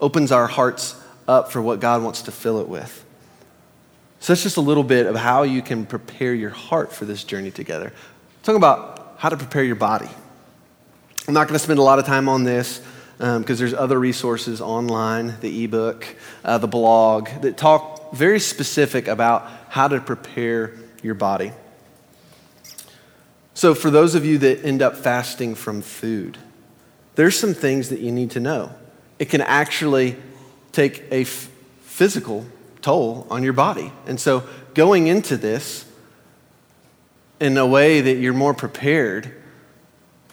opens 0.02 0.32
our 0.32 0.48
hearts 0.48 0.96
up 1.28 1.52
for 1.52 1.62
what 1.62 1.80
God 1.80 2.04
wants 2.04 2.24
to 2.24 2.32
fill 2.32 2.60
it 2.60 2.68
with. 2.68 3.06
So 4.20 4.34
that's 4.34 4.44
just 4.44 4.58
a 4.58 4.62
little 4.62 4.84
bit 4.84 5.06
of 5.06 5.16
how 5.16 5.44
you 5.44 5.62
can 5.62 5.86
prepare 5.86 6.34
your 6.34 6.50
heart 6.50 6.92
for 6.92 7.06
this 7.06 7.24
journey 7.24 7.52
together. 7.52 7.94
Talking 8.44 8.58
about 8.58 9.16
how 9.18 9.30
to 9.30 9.38
prepare 9.38 9.64
your 9.64 9.76
body. 9.76 10.10
I'm 11.28 11.34
not 11.34 11.50
going 11.50 11.60
to 11.60 11.64
spend 11.64 11.78
a 11.78 11.84
lot 11.84 12.00
of 12.00 12.06
time 12.06 12.30
on 12.30 12.46
this 12.46 12.82
because 13.18 13.36
um, 13.36 13.44
there's 13.44 13.74
other 13.74 14.00
resources 14.00 14.62
online, 14.62 15.36
the 15.42 15.66
ebook, 15.66 16.08
uh, 16.46 16.58
the 16.58 16.70
blog, 16.70 17.28
that 17.42 17.58
talk 17.58 18.14
very 18.14 18.40
specific 18.40 19.10
about 19.10 19.46
how 19.68 19.90
to 19.90 20.00
prepare 20.00 20.76
your 21.04 21.16
body. 21.16 21.52
So, 23.54 23.76
for 23.76 23.90
those 23.90 24.16
of 24.16 24.24
you 24.24 24.38
that 24.38 24.64
end 24.64 24.82
up 24.82 24.96
fasting 24.96 25.56
from 25.56 25.82
food, 25.82 26.38
there's 27.16 27.38
some 27.38 27.54
things 27.54 27.90
that 27.90 28.00
you 28.00 28.12
need 28.14 28.32
to 28.32 28.40
know. 28.40 28.72
It 29.20 29.26
can 29.26 29.42
actually 29.42 30.16
take 30.72 31.04
a 31.12 31.24
f- 31.24 31.50
physical 31.82 32.46
toll 32.82 33.28
on 33.30 33.44
your 33.44 33.54
body. 33.54 33.92
And 34.06 34.18
so, 34.18 34.44
going 34.76 35.08
into 35.08 35.36
this 35.36 35.84
in 37.42 37.58
a 37.58 37.66
way 37.66 38.00
that 38.00 38.16
you're 38.16 38.34
more 38.34 38.54
prepared 38.54 39.34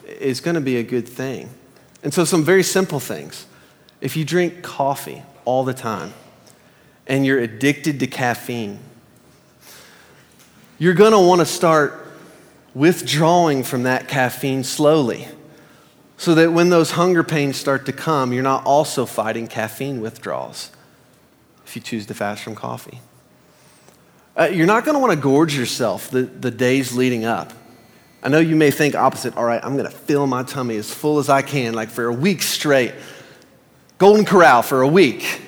is 0.06 0.40
going 0.40 0.54
to 0.54 0.60
be 0.60 0.76
a 0.76 0.82
good 0.82 1.08
thing. 1.08 1.50
And 2.02 2.12
so, 2.12 2.24
some 2.24 2.44
very 2.44 2.62
simple 2.62 3.00
things. 3.00 3.46
If 4.00 4.16
you 4.16 4.24
drink 4.24 4.62
coffee 4.62 5.22
all 5.44 5.64
the 5.64 5.74
time 5.74 6.12
and 7.06 7.24
you're 7.24 7.38
addicted 7.38 8.00
to 8.00 8.06
caffeine, 8.06 8.78
you're 10.78 10.94
going 10.94 11.12
to 11.12 11.20
want 11.20 11.40
to 11.40 11.46
start 11.46 12.06
withdrawing 12.74 13.62
from 13.62 13.84
that 13.84 14.08
caffeine 14.08 14.64
slowly 14.64 15.28
so 16.16 16.34
that 16.34 16.52
when 16.52 16.70
those 16.70 16.92
hunger 16.92 17.22
pains 17.22 17.56
start 17.56 17.86
to 17.86 17.92
come, 17.92 18.32
you're 18.32 18.42
not 18.42 18.64
also 18.64 19.06
fighting 19.06 19.46
caffeine 19.46 20.00
withdrawals 20.00 20.70
if 21.64 21.74
you 21.74 21.82
choose 21.82 22.06
to 22.06 22.14
fast 22.14 22.42
from 22.42 22.54
coffee. 22.54 23.00
Uh, 24.36 24.44
you're 24.44 24.66
not 24.66 24.84
going 24.84 24.94
to 24.94 24.98
want 24.98 25.12
to 25.12 25.18
gorge 25.18 25.56
yourself 25.56 26.10
the, 26.10 26.22
the 26.22 26.50
days 26.50 26.94
leading 26.96 27.24
up. 27.24 27.52
I 28.24 28.30
know 28.30 28.38
you 28.38 28.56
may 28.56 28.70
think 28.70 28.94
opposite. 28.94 29.36
All 29.36 29.44
right, 29.44 29.60
I'm 29.62 29.76
to 29.76 29.90
fill 29.90 30.26
my 30.26 30.42
tummy 30.42 30.76
as 30.76 30.92
full 30.92 31.18
as 31.18 31.28
I 31.28 31.42
can, 31.42 31.74
like 31.74 31.90
for 31.90 32.06
a 32.06 32.12
week 32.12 32.40
straight. 32.40 32.94
Golden 33.98 34.24
Corral 34.24 34.62
for 34.62 34.80
a 34.80 34.88
week. 34.88 35.42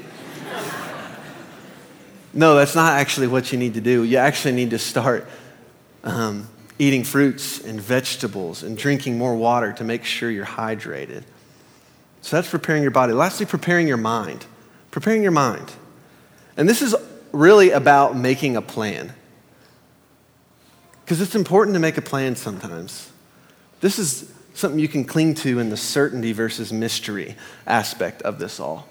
no, 2.34 2.54
that's 2.54 2.74
not 2.74 2.92
actually 2.98 3.28
what 3.28 3.50
you 3.50 3.58
need 3.58 3.74
to 3.74 3.80
do. 3.80 4.04
You 4.04 4.18
actually 4.18 4.52
need 4.52 4.70
to 4.70 4.78
start 4.78 5.26
um, 6.04 6.48
eating 6.78 7.02
fruits 7.02 7.64
and 7.64 7.80
vegetables 7.80 8.62
and 8.62 8.76
drinking 8.76 9.16
more 9.16 9.34
water 9.34 9.72
to 9.72 9.82
make 9.82 10.04
sure 10.04 10.30
you're 10.30 10.44
hydrated. 10.44 11.22
So 12.20 12.36
that's 12.36 12.50
preparing 12.50 12.82
your 12.82 12.90
body. 12.90 13.14
Lastly, 13.14 13.46
preparing 13.46 13.88
your 13.88 13.96
mind. 13.96 14.44
Preparing 14.90 15.22
your 15.22 15.32
mind. 15.32 15.72
And 16.58 16.68
this 16.68 16.82
is 16.82 16.94
really 17.32 17.70
about 17.70 18.16
making 18.16 18.56
a 18.56 18.62
plan. 18.62 19.14
Because 21.06 21.20
it's 21.20 21.36
important 21.36 21.74
to 21.74 21.78
make 21.78 21.96
a 21.98 22.02
plan 22.02 22.34
sometimes. 22.34 23.12
This 23.80 24.00
is 24.00 24.28
something 24.54 24.80
you 24.80 24.88
can 24.88 25.04
cling 25.04 25.34
to 25.34 25.60
in 25.60 25.70
the 25.70 25.76
certainty 25.76 26.32
versus 26.32 26.72
mystery 26.72 27.36
aspect 27.64 28.22
of 28.22 28.40
this 28.40 28.58
all. 28.58 28.88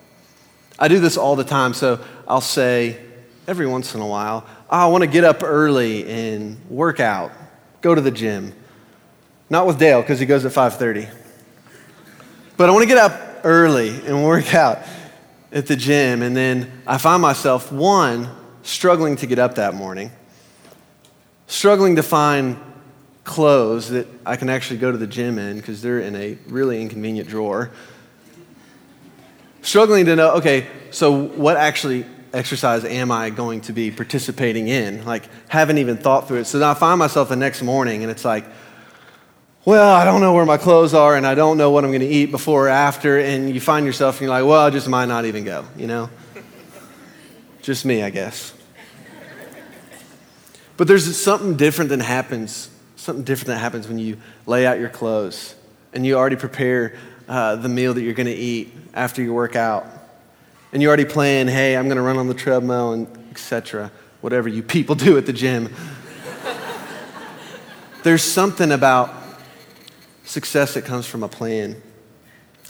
I 0.80 0.88
do 0.88 1.02
this 1.02 1.18
all 1.18 1.36
the 1.36 1.44
time, 1.44 1.74
so 1.74 2.00
I'll 2.26 2.40
say 2.40 3.02
every 3.50 3.68
once 3.68 3.96
in 3.96 4.00
a 4.00 4.08
while, 4.08 4.46
oh, 4.70 4.78
I 4.78 4.86
want 4.86 5.02
to 5.02 5.10
get 5.10 5.26
up 5.26 5.44
early 5.44 6.10
and 6.10 6.58
work 6.70 7.02
out, 7.02 7.34
go 7.82 7.94
to 7.94 8.00
the 8.00 8.12
gym. 8.12 8.54
Not 9.50 9.68
with 9.68 9.78
Dale 9.78 10.00
because 10.02 10.18
he 10.18 10.26
goes 10.26 10.46
at 10.46 10.54
5:30. 10.54 11.10
But 12.56 12.70
I 12.70 12.72
want 12.72 12.84
to 12.84 12.88
get 12.88 12.98
up 12.98 13.42
early 13.44 13.90
and 14.06 14.24
work 14.24 14.56
out 14.56 14.80
at 15.52 15.68
the 15.68 15.76
gym 15.76 16.22
and 16.22 16.34
then 16.34 16.82
I 16.88 16.98
find 16.98 17.22
myself 17.22 17.74
one 17.74 18.30
struggling 18.64 19.18
to 19.18 19.26
get 19.26 19.38
up 19.38 19.56
that 19.56 19.74
morning 19.74 20.12
struggling 21.48 21.96
to 21.96 22.04
find 22.04 22.58
clothes 23.24 23.90
that 23.90 24.08
I 24.26 24.36
can 24.36 24.50
actually 24.50 24.78
go 24.78 24.92
to 24.92 24.98
the 24.98 25.08
gym 25.08 25.38
in 25.40 25.58
because 25.58 25.82
they're 25.82 26.00
in 26.00 26.16
a 26.16 26.38
really 26.48 26.82
inconvenient 26.82 27.28
drawer. 27.28 27.72
Struggling 29.62 30.06
to 30.06 30.16
know, 30.16 30.36
okay, 30.36 30.68
so 30.92 31.12
what 31.12 31.58
actually 31.58 32.06
exercise 32.34 32.86
am 32.86 33.12
I 33.12 33.32
going 33.32 33.62
to 33.62 33.74
be 33.74 33.90
participating 33.90 34.68
in? 34.68 35.04
Like, 35.06 35.24
haven't 35.48 35.80
even 35.80 35.98
thought 35.98 36.28
through 36.28 36.38
it. 36.38 36.46
So 36.46 36.60
then 36.60 36.70
I 36.70 36.76
find 36.76 37.00
myself 37.00 37.30
the 37.30 37.36
next 37.36 37.64
morning 37.64 38.04
and 38.04 38.12
it's 38.12 38.24
like, 38.24 38.46
well, 39.66 39.96
I 39.96 40.06
don't 40.06 40.22
know 40.22 40.34
where 40.34 40.46
my 40.46 40.58
clothes 40.58 40.94
are 40.94 41.16
and 41.16 41.26
I 41.26 41.34
don't 41.34 41.58
know 41.58 41.72
what 41.72 41.84
I'm 41.84 41.90
going 41.90 42.02
to 42.02 42.08
eat 42.08 42.30
before 42.30 42.68
or 42.68 42.70
after. 42.70 43.20
And 43.20 43.50
you 43.50 43.60
find 43.60 43.88
yourself 43.88 44.16
and 44.16 44.28
you're 44.28 44.30
like, 44.30 44.46
well, 44.46 44.62
I 44.62 44.70
just 44.70 44.88
might 44.88 45.08
not 45.08 45.26
even 45.26 45.44
go, 45.44 45.66
you 45.76 45.88
know? 45.88 46.12
just 47.64 47.84
me, 47.84 48.04
I 48.04 48.12
guess. 48.12 48.54
But 50.78 50.88
there's 50.88 51.22
something 51.22 51.56
different 51.56 51.90
that 51.90 52.02
happens, 52.02 52.70
something 52.96 53.24
different 53.24 53.48
that 53.48 53.60
happens 53.60 53.88
when 53.88 53.98
you 53.98 54.18
lay 54.46 54.66
out 54.66 54.80
your 54.80 54.90
clothes 54.90 55.56
and 55.94 56.06
you 56.06 56.16
already 56.16 56.36
prepare 56.36 56.96
uh, 57.28 57.56
the 57.56 57.70
meal 57.70 57.94
that 57.94 58.02
you're 58.02 58.14
going 58.14 58.28
to 58.28 58.34
eat 58.34 58.74
after 58.94 59.22
you 59.22 59.34
work 59.34 59.56
out. 59.56 59.86
And 60.74 60.82
you 60.82 60.90
already 60.90 61.06
plan, 61.06 61.48
hey, 61.48 61.78
I'm 61.78 61.86
going 61.86 61.96
to 61.96 62.04
run 62.04 62.18
on 62.18 62.28
the 62.28 62.34
treadmill 62.34 62.92
and 62.92 63.08
etc. 63.32 63.92
Whatever 64.22 64.50
you 64.50 64.62
people 64.62 64.96
do 64.96 65.18
at 65.18 65.26
the 65.26 65.34
gym. 65.34 65.74
there's 68.04 68.24
something 68.24 68.72
about 68.72 69.14
success 70.26 70.74
that 70.74 70.84
comes 70.84 71.06
from 71.06 71.24
a 71.24 71.30
plan. 71.30 71.82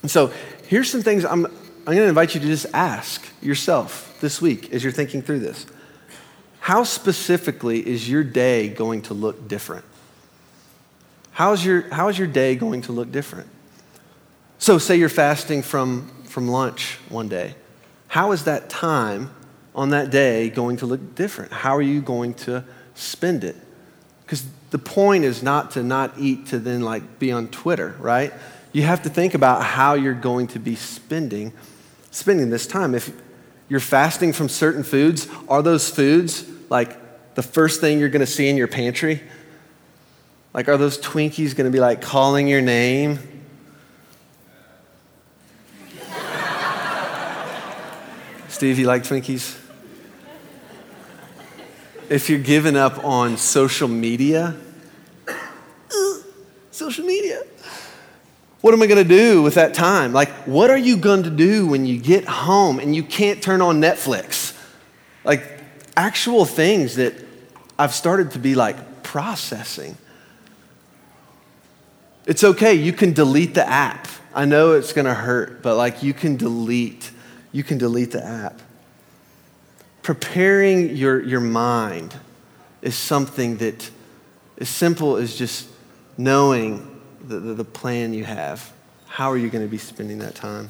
And 0.03 0.11
so 0.11 0.31
here's 0.67 0.91
some 0.91 1.01
things 1.01 1.25
I'm, 1.25 1.45
I'm 1.45 1.51
going 1.85 1.97
to 1.97 2.07
invite 2.07 2.35
you 2.35 2.41
to 2.41 2.47
just 2.47 2.67
ask 2.73 3.27
yourself 3.41 4.17
this 4.21 4.39
week 4.39 4.71
as 4.71 4.83
you're 4.83 4.93
thinking 4.93 5.23
through 5.23 5.39
this 5.39 5.65
how 6.65 6.83
specifically 6.83 7.87
is 7.87 8.09
your 8.09 8.23
day 8.23 8.69
going 8.69 9.03
to 9.03 9.13
look 9.13 9.47
different? 9.47 9.85
How's 11.29 11.63
your, 11.63 11.81
how 11.93 12.07
is 12.07 12.17
your 12.17 12.27
day 12.27 12.55
going 12.55 12.81
to 12.81 12.91
look 12.91 13.11
different? 13.11 13.47
So, 14.57 14.79
say 14.79 14.95
you're 14.95 15.07
fasting 15.07 15.61
from, 15.61 16.09
from 16.23 16.47
lunch 16.47 16.97
one 17.07 17.29
day. 17.29 17.53
How 18.07 18.31
is 18.31 18.45
that 18.45 18.67
time 18.67 19.29
on 19.75 19.91
that 19.91 20.09
day 20.09 20.49
going 20.49 20.77
to 20.77 20.87
look 20.87 21.13
different? 21.13 21.51
How 21.51 21.75
are 21.75 21.83
you 21.83 22.01
going 22.01 22.33
to 22.45 22.63
spend 22.95 23.43
it? 23.43 23.57
Because 24.23 24.43
the 24.71 24.79
point 24.79 25.23
is 25.23 25.43
not 25.43 25.69
to 25.71 25.83
not 25.83 26.13
eat 26.17 26.47
to 26.47 26.57
then 26.57 26.81
like 26.81 27.19
be 27.19 27.31
on 27.31 27.47
Twitter, 27.49 27.95
right? 27.99 28.33
You 28.71 28.81
have 28.81 29.03
to 29.03 29.09
think 29.09 29.35
about 29.35 29.63
how 29.63 29.93
you're 29.93 30.15
going 30.15 30.47
to 30.47 30.59
be 30.59 30.73
spending 30.73 31.53
spending 32.09 32.49
this 32.49 32.65
time. 32.65 32.95
If 32.95 33.11
you're 33.69 33.79
fasting 33.79 34.33
from 34.33 34.49
certain 34.49 34.81
foods, 34.81 35.27
are 35.47 35.61
those 35.61 35.91
foods 35.91 36.54
like 36.69 37.35
the 37.35 37.43
first 37.43 37.81
thing 37.81 37.99
you're 37.99 38.09
going 38.09 38.21
to 38.21 38.25
see 38.25 38.47
in 38.47 38.57
your 38.57 38.67
pantry? 38.67 39.21
Like 40.53 40.69
are 40.69 40.77
those 40.77 40.97
Twinkies 40.97 41.55
going 41.55 41.65
to 41.65 41.71
be 41.71 41.79
like 41.79 42.01
calling 42.01 42.47
your 42.47 42.61
name? 42.61 43.19
Steve, 48.47 48.79
you 48.79 48.85
like 48.85 49.03
Twinkies? 49.03 49.61
If 52.09 52.29
you're 52.29 52.39
giving 52.39 52.77
up 52.77 53.03
on 53.03 53.35
social 53.37 53.87
media, 53.87 54.55
social 56.71 57.05
media. 57.05 57.41
What 58.61 58.73
am 58.73 58.81
I 58.81 58.87
going 58.87 59.03
to 59.03 59.07
do 59.07 59.43
with 59.43 59.53
that 59.55 59.73
time? 59.75 60.11
Like, 60.11 60.29
what 60.47 60.71
are 60.71 60.77
you 60.77 60.97
going 60.97 61.21
to 61.23 61.29
do 61.29 61.67
when 61.67 61.85
you 61.85 61.99
get 61.99 62.25
home 62.25 62.79
and 62.79 62.95
you 62.95 63.03
can't 63.03 63.39
turn 63.41 63.61
on 63.61 63.79
Netflix? 63.79 64.57
Like, 65.23 65.54
actual 65.95 66.45
things 66.45 66.95
that 66.95 67.13
I've 67.77 67.93
started 67.93 68.31
to 68.31 68.39
be 68.39 68.55
like 68.55 69.03
processing. 69.03 69.97
It's 72.25 72.43
okay, 72.43 72.73
you 72.73 72.93
can 72.93 73.13
delete 73.13 73.53
the 73.53 73.67
app. 73.67 74.07
I 74.33 74.45
know 74.45 74.73
it's 74.73 74.93
to 75.05 75.13
hurt, 75.13 75.61
but 75.61 75.77
like, 75.77 76.03
you 76.03 76.13
can 76.13 76.35
delete, 76.35 77.11
you 77.51 77.63
can 77.63 77.77
delete 77.77 78.11
the 78.11 78.25
app. 78.25 78.61
Preparing 80.01 80.95
your, 80.95 81.21
your 81.23 81.39
mind 81.39 82.15
is 82.81 82.95
something 82.95 83.57
that, 83.57 83.89
as 84.57 84.69
simple 84.69 85.17
as 85.17 85.35
just 85.35 85.67
knowing 86.17 86.99
the, 87.27 87.39
the, 87.39 87.53
the 87.55 87.63
plan 87.63 88.13
you 88.13 88.23
have. 88.23 88.71
How 89.07 89.31
are 89.31 89.37
you 89.37 89.49
to 89.63 89.71
be 89.71 89.77
spending 89.77 90.19
that 90.19 90.35
time? 90.35 90.69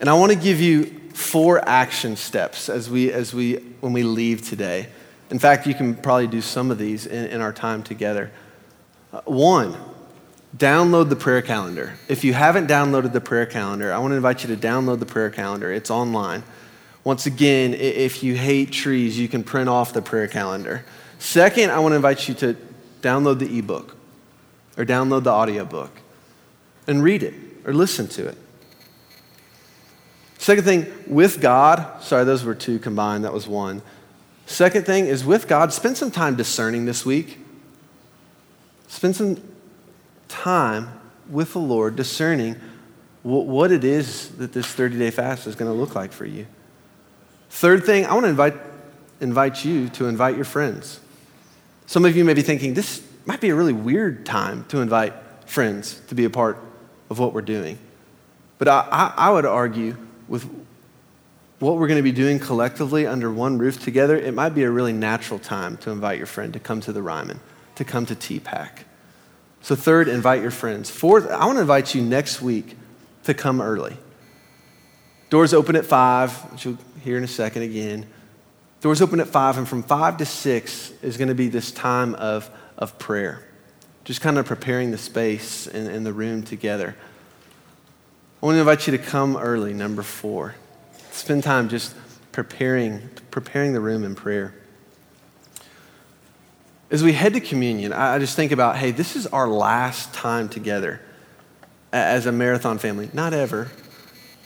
And 0.00 0.08
I 0.08 0.14
want 0.14 0.32
to 0.32 0.38
give 0.38 0.60
you 0.60 0.86
four 1.12 1.66
action 1.68 2.16
steps 2.16 2.68
as 2.68 2.88
we, 2.88 3.12
as 3.12 3.34
we, 3.34 3.56
when 3.80 3.92
we 3.92 4.02
leave 4.02 4.48
today. 4.48 4.88
In 5.30 5.38
fact, 5.38 5.66
you 5.66 5.74
can 5.74 5.94
probably 5.94 6.28
do 6.28 6.40
some 6.40 6.70
of 6.70 6.78
these 6.78 7.06
in, 7.06 7.26
in 7.26 7.40
our 7.40 7.52
time 7.52 7.82
together. 7.82 8.30
Uh, 9.12 9.20
one, 9.24 9.76
download 10.56 11.08
the 11.08 11.16
prayer 11.16 11.42
calendar. 11.42 11.94
If 12.08 12.24
you 12.24 12.32
haven't 12.32 12.68
downloaded 12.68 13.12
the 13.12 13.20
prayer 13.20 13.46
calendar, 13.46 13.92
I 13.92 13.98
want 13.98 14.12
to 14.12 14.16
invite 14.16 14.44
you 14.44 14.54
to 14.54 14.60
download 14.60 15.00
the 15.00 15.06
prayer 15.06 15.30
calendar. 15.30 15.72
It's 15.72 15.90
online. 15.90 16.44
Once 17.04 17.26
again, 17.26 17.74
if 17.74 18.22
you 18.22 18.36
hate 18.36 18.70
trees, 18.70 19.18
you 19.18 19.28
can 19.28 19.42
print 19.42 19.68
off 19.68 19.92
the 19.92 20.02
prayer 20.02 20.28
calendar. 20.28 20.84
Second, 21.18 21.70
I 21.70 21.78
want 21.80 21.92
to 21.92 21.96
invite 21.96 22.28
you 22.28 22.34
to 22.34 22.56
download 23.02 23.38
the 23.38 23.58
ebook 23.58 23.96
or 24.76 24.84
download 24.84 25.24
the 25.24 25.30
audiobook 25.30 25.90
and 26.86 27.02
read 27.02 27.22
it 27.22 27.34
or 27.64 27.72
listen 27.72 28.06
to 28.08 28.28
it. 28.28 28.38
Second 30.38 30.64
thing, 30.64 30.86
with 31.06 31.40
God, 31.40 32.00
sorry, 32.02 32.24
those 32.24 32.44
were 32.44 32.54
two 32.54 32.78
combined, 32.78 33.24
that 33.24 33.32
was 33.32 33.48
one. 33.48 33.82
Second 34.46 34.86
thing 34.86 35.06
is 35.06 35.24
with 35.24 35.48
God, 35.48 35.72
spend 35.72 35.96
some 35.96 36.10
time 36.10 36.36
discerning 36.36 36.86
this 36.86 37.04
week. 37.04 37.38
Spend 38.86 39.14
some 39.14 39.42
time 40.28 40.88
with 41.28 41.52
the 41.52 41.58
Lord 41.58 41.96
discerning 41.96 42.56
what 43.22 43.70
it 43.72 43.84
is 43.84 44.30
that 44.36 44.52
this 44.54 44.66
30 44.66 44.96
day 44.98 45.10
fast 45.10 45.46
is 45.46 45.54
going 45.54 45.70
to 45.70 45.76
look 45.76 45.94
like 45.94 46.12
for 46.12 46.24
you. 46.24 46.46
Third 47.50 47.84
thing, 47.84 48.06
I 48.06 48.14
want 48.14 48.24
to 48.24 48.30
invite, 48.30 48.54
invite 49.20 49.64
you 49.64 49.88
to 49.90 50.06
invite 50.06 50.36
your 50.36 50.46
friends. 50.46 51.00
Some 51.86 52.04
of 52.04 52.16
you 52.16 52.24
may 52.24 52.32
be 52.32 52.42
thinking, 52.42 52.74
this 52.74 53.02
might 53.26 53.40
be 53.40 53.50
a 53.50 53.54
really 53.54 53.72
weird 53.72 54.24
time 54.24 54.64
to 54.68 54.80
invite 54.80 55.12
friends 55.44 56.00
to 56.08 56.14
be 56.14 56.24
a 56.24 56.30
part 56.30 56.58
of 57.10 57.18
what 57.18 57.34
we're 57.34 57.42
doing. 57.42 57.78
But 58.56 58.68
I, 58.68 58.86
I, 58.90 59.14
I 59.16 59.30
would 59.30 59.44
argue 59.44 59.96
with 60.28 60.48
what 61.58 61.76
we're 61.76 61.88
going 61.88 61.98
to 61.98 62.02
be 62.02 62.12
doing 62.12 62.38
collectively 62.38 63.06
under 63.06 63.32
one 63.32 63.58
roof 63.58 63.82
together, 63.82 64.16
it 64.16 64.32
might 64.34 64.50
be 64.50 64.62
a 64.62 64.70
really 64.70 64.92
natural 64.92 65.38
time 65.38 65.76
to 65.78 65.90
invite 65.90 66.18
your 66.18 66.26
friend 66.26 66.52
to 66.52 66.60
come 66.60 66.80
to 66.82 66.92
the 66.92 67.02
Ryman, 67.02 67.40
to 67.74 67.84
come 67.84 68.06
to 68.06 68.14
TPAC. 68.14 68.70
So, 69.60 69.74
third, 69.74 70.06
invite 70.06 70.40
your 70.40 70.52
friends. 70.52 70.88
Fourth, 70.88 71.28
I 71.28 71.44
want 71.46 71.56
to 71.56 71.62
invite 71.62 71.94
you 71.94 72.02
next 72.02 72.40
week 72.40 72.76
to 73.24 73.34
come 73.34 73.60
early. 73.60 73.96
Doors 75.30 75.52
open 75.52 75.74
at 75.74 75.84
5, 75.84 76.52
which 76.52 76.64
you'll 76.64 76.78
hear 77.02 77.18
in 77.18 77.24
a 77.24 77.28
second 77.28 77.62
again. 77.62 78.06
Doors 78.80 79.02
open 79.02 79.18
at 79.18 79.26
5, 79.26 79.58
and 79.58 79.68
from 79.68 79.82
5 79.82 80.18
to 80.18 80.24
6 80.24 80.92
is 81.02 81.16
going 81.16 81.28
to 81.28 81.34
be 81.34 81.48
this 81.48 81.72
time 81.72 82.14
of 82.14 82.48
of 82.78 82.98
prayer, 82.98 83.42
just 84.04 84.20
kind 84.20 84.38
of 84.38 84.46
preparing 84.46 84.92
the 84.92 84.98
space 84.98 85.66
and, 85.66 85.88
and 85.88 86.06
the 86.06 86.12
room 86.12 86.42
together. 86.42 86.96
I 88.40 88.46
want 88.46 88.54
to 88.54 88.60
invite 88.60 88.86
you 88.86 88.96
to 88.96 89.02
come 89.02 89.36
early, 89.36 89.74
number 89.74 90.04
four. 90.04 90.54
Spend 91.10 91.42
time 91.42 91.68
just 91.68 91.96
preparing, 92.30 93.10
preparing 93.32 93.72
the 93.72 93.80
room 93.80 94.04
in 94.04 94.14
prayer. 94.14 94.54
As 96.88 97.02
we 97.02 97.14
head 97.14 97.34
to 97.34 97.40
communion, 97.40 97.92
I 97.92 98.20
just 98.20 98.36
think 98.36 98.52
about 98.52 98.76
hey, 98.76 98.92
this 98.92 99.16
is 99.16 99.26
our 99.26 99.48
last 99.48 100.14
time 100.14 100.48
together 100.48 101.00
as 101.92 102.26
a 102.26 102.32
marathon 102.32 102.78
family. 102.78 103.10
Not 103.12 103.32
ever, 103.32 103.72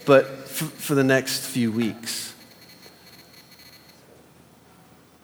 but 0.06 0.48
for 0.48 0.94
the 0.94 1.04
next 1.04 1.44
few 1.46 1.70
weeks. 1.70 2.34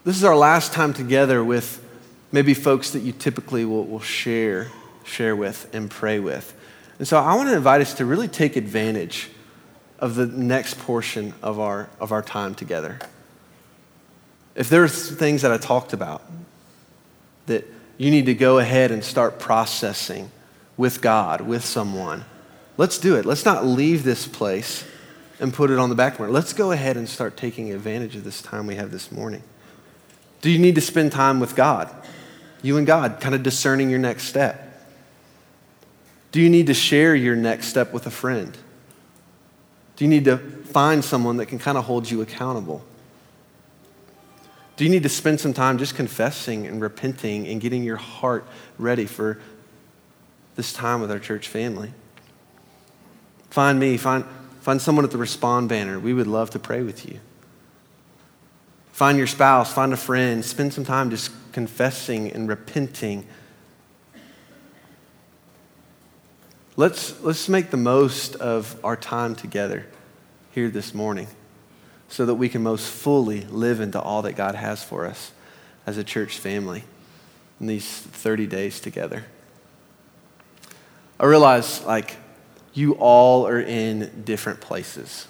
This 0.05 0.17
is 0.17 0.25
our 0.25 0.37
last 0.37 0.75
time 0.75 0.93
together 0.93 1.43
with 1.43 1.83
maybe 2.33 2.53
folks 2.53 2.91
that 2.91 3.01
you 3.01 3.13
typically 3.13 3.65
will, 3.65 3.87
will 3.87 4.01
share, 4.01 4.71
share 5.05 5.35
with 5.35 5.75
and 5.75 5.91
pray 5.91 6.21
with. 6.21 6.55
And 6.99 7.07
so 7.07 7.19
I 7.19 7.35
want 7.37 7.49
to 7.49 7.57
invite 7.57 7.81
us 7.81 7.95
to 7.95 8.05
really 8.05 8.29
take 8.29 8.57
advantage 8.57 9.31
of 9.99 10.15
the 10.15 10.27
next 10.27 10.79
portion 10.79 11.35
of 11.43 11.59
our, 11.59 11.89
of 12.01 12.13
our 12.13 12.23
time 12.23 12.55
together. 12.55 12.99
If 14.55 14.69
there's 14.69 15.11
things 15.11 15.43
that 15.43 15.53
I 15.53 15.59
talked 15.59 15.93
about 15.93 16.23
that 17.47 17.65
you 17.97 18.11
need 18.11 18.27
to 18.27 18.35
go 18.35 18.59
ahead 18.59 18.91
and 18.91 19.05
start 19.05 19.39
processing 19.39 20.31
with 20.77 21.01
God, 21.01 21.41
with 21.41 21.65
someone, 21.65 22.25
let's 22.77 22.99
do 22.99 23.17
it. 23.17 23.25
Let's 23.25 23.45
not 23.45 23.65
leave 23.65 24.05
this 24.05 24.27
place 24.27 24.85
and 25.41 25.55
put 25.55 25.71
it 25.71 25.79
on 25.79 25.89
the 25.89 25.95
back 25.95 26.19
burner. 26.19 26.33
Let's 26.33 26.53
go 26.53 26.73
ahead 26.73 26.97
and 26.97 27.09
start 27.09 27.37
taking 27.37 27.73
advantage 27.73 28.17
of 28.17 28.25
this 28.25 28.43
time 28.43 28.67
we 28.67 28.75
have 28.77 28.91
this 28.91 29.13
morning. 29.13 29.43
Do 30.41 30.51
you 30.51 30.59
need 30.59 30.75
to 30.77 30.81
spend 30.81 31.13
time 31.13 31.41
with 31.41 31.55
God? 31.55 31.93
You 32.63 32.77
and 32.77 32.87
God, 32.87 33.21
kind 33.21 33.35
of 33.35 33.43
discerning 33.43 33.91
your 33.91 33.99
next 33.99 34.25
step. 34.25 34.68
Do 36.33 36.41
you 36.41 36.51
need 36.51 36.67
to 36.67 36.75
share 36.75 37.15
your 37.15 37.37
next 37.37 37.69
step 37.69 37.93
with 37.93 38.07
a 38.07 38.11
friend? 38.11 38.57
Do 39.97 40.05
you 40.05 40.09
need 40.09 40.27
to 40.27 40.39
find 40.39 41.05
someone 41.05 41.39
that 41.39 41.47
can 41.47 41.59
kind 41.59 41.79
of 41.79 41.85
hold 41.85 42.11
you 42.11 42.21
accountable? 42.21 42.85
Do 44.77 44.85
you 44.85 44.91
need 44.91 45.03
to 45.03 45.09
spend 45.09 45.41
some 45.41 45.53
time 45.53 45.79
just 45.79 45.97
confessing 45.97 46.67
and 46.67 46.81
repenting 46.81 47.49
and 47.49 47.61
getting 47.61 47.83
your 47.83 47.97
heart 47.97 48.47
ready 48.79 49.07
for 49.07 49.41
this 50.55 50.73
time 50.73 51.01
with 51.01 51.11
our 51.11 51.19
church 51.19 51.49
family? 51.49 51.93
Find 53.51 53.81
me, 53.81 53.97
find, 53.97 54.25
find 54.61 54.81
someone 54.81 55.05
at 55.05 55.11
the 55.11 55.19
Respond 55.19 55.69
banner. 55.69 55.99
We 55.99 56.13
would 56.13 56.29
love 56.29 56.51
to 56.51 56.59
pray 56.59 56.83
with 56.83 57.09
you. 57.09 57.19
Find 58.93 59.19
your 59.19 59.27
spouse, 59.27 59.73
find 59.73 59.93
a 59.93 59.97
friend, 59.97 60.45
spend 60.45 60.75
some 60.75 60.85
time 60.85 61.11
just 61.11 61.31
confessing 61.53 62.31
and 62.33 62.49
repenting. 62.49 63.27
Let's, 66.79 67.21
let's 67.23 67.47
make 67.47 67.69
the 67.69 67.77
most 67.77 68.37
of 68.37 68.83
our 68.83 68.97
time 68.97 69.35
together 69.35 69.85
here 70.53 70.71
this 70.71 70.95
morning 70.95 71.27
so 72.09 72.25
that 72.25 72.37
we 72.37 72.49
can 72.49 72.63
most 72.63 72.89
fully 72.89 73.43
live 73.43 73.81
into 73.81 74.01
all 74.01 74.23
that 74.23 74.33
God 74.33 74.55
has 74.55 74.83
for 74.83 75.05
us 75.05 75.33
as 75.87 75.99
a 75.99 76.05
church 76.05 76.39
family 76.39 76.85
in 77.61 77.67
these 77.67 77.87
30 77.87 78.47
days 78.47 78.81
together. 78.81 79.27
I 81.21 81.27
realize, 81.27 81.85
like, 81.85 82.17
you 82.73 82.93
all 82.93 83.47
are 83.47 83.61
in 83.61 84.23
different 84.25 84.63
places 84.63 85.27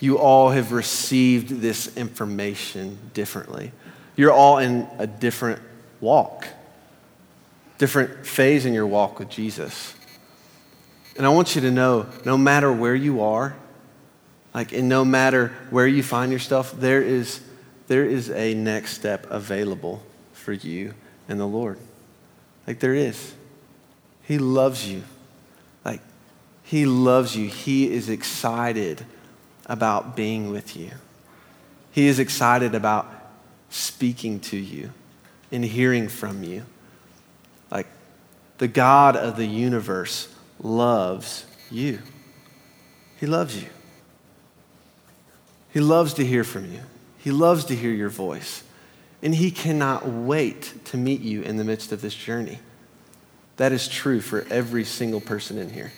you 0.00 0.18
all 0.18 0.50
have 0.50 0.72
received 0.72 1.60
this 1.60 1.96
information 1.96 2.98
differently. 3.14 3.72
You're 4.16 4.32
all 4.32 4.58
in 4.58 4.86
a 4.98 5.06
different 5.06 5.60
walk, 6.00 6.46
different 7.78 8.26
phase 8.26 8.64
in 8.64 8.74
your 8.74 8.86
walk 8.86 9.18
with 9.18 9.28
Jesus. 9.28 9.94
And 11.18 11.26
I 11.26 11.30
want 11.30 11.54
you 11.54 11.60
to 11.62 11.70
know 11.70 12.06
no 12.24 12.38
matter 12.38 12.72
where 12.72 12.94
you 12.94 13.20
are, 13.20 13.54
Like, 14.54 14.72
and 14.72 14.88
no 14.88 15.04
matter 15.04 15.52
where 15.70 15.86
you 15.86 16.02
find 16.02 16.32
yourself, 16.32 16.72
there 16.72 17.02
is, 17.02 17.40
there 17.86 18.04
is 18.04 18.30
a 18.30 18.54
next 18.54 18.94
step 18.94 19.26
available 19.30 20.02
for 20.32 20.52
you 20.52 20.94
and 21.28 21.38
the 21.38 21.46
Lord. 21.46 21.78
Like, 22.66 22.80
there 22.80 22.94
is. 22.94 23.34
He 24.22 24.38
loves 24.38 24.88
you. 24.90 25.02
Like, 25.84 26.00
He 26.62 26.86
loves 26.86 27.36
you. 27.36 27.48
He 27.48 27.92
is 27.92 28.08
excited 28.08 29.04
about 29.66 30.16
being 30.16 30.50
with 30.50 30.76
you. 30.76 30.90
He 31.92 32.06
is 32.06 32.18
excited 32.18 32.74
about 32.74 33.06
speaking 33.70 34.40
to 34.40 34.56
you 34.56 34.92
and 35.52 35.64
hearing 35.64 36.08
from 36.08 36.42
you. 36.42 36.64
Like, 37.70 37.86
the 38.58 38.68
God 38.68 39.14
of 39.14 39.36
the 39.36 39.46
universe 39.46 40.28
loves 40.60 41.44
you. 41.70 42.00
He 43.18 43.26
loves 43.26 43.60
you. 43.62 43.68
He 45.72 45.80
loves 45.80 46.14
to 46.14 46.24
hear 46.24 46.44
from 46.44 46.72
you. 46.72 46.80
He 47.18 47.30
loves 47.30 47.64
to 47.66 47.76
hear 47.76 47.90
your 47.90 48.08
voice. 48.08 48.62
And 49.22 49.34
He 49.34 49.50
cannot 49.50 50.06
wait 50.06 50.72
to 50.86 50.96
meet 50.96 51.20
you 51.20 51.42
in 51.42 51.56
the 51.56 51.64
midst 51.64 51.92
of 51.92 52.00
this 52.00 52.14
journey. 52.14 52.58
That 53.56 53.72
is 53.72 53.88
true 53.88 54.20
for 54.20 54.46
every 54.50 54.84
single 54.84 55.20
person 55.20 55.58
in 55.58 55.70
here. 55.70 55.92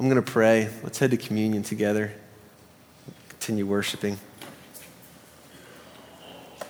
I'm 0.00 0.08
going 0.08 0.22
to 0.22 0.30
pray. 0.30 0.70
Let's 0.82 0.98
head 0.98 1.10
to 1.10 1.16
communion 1.16 1.62
together, 1.62 2.12
continue 3.28 3.66
worshiping. 3.66 4.18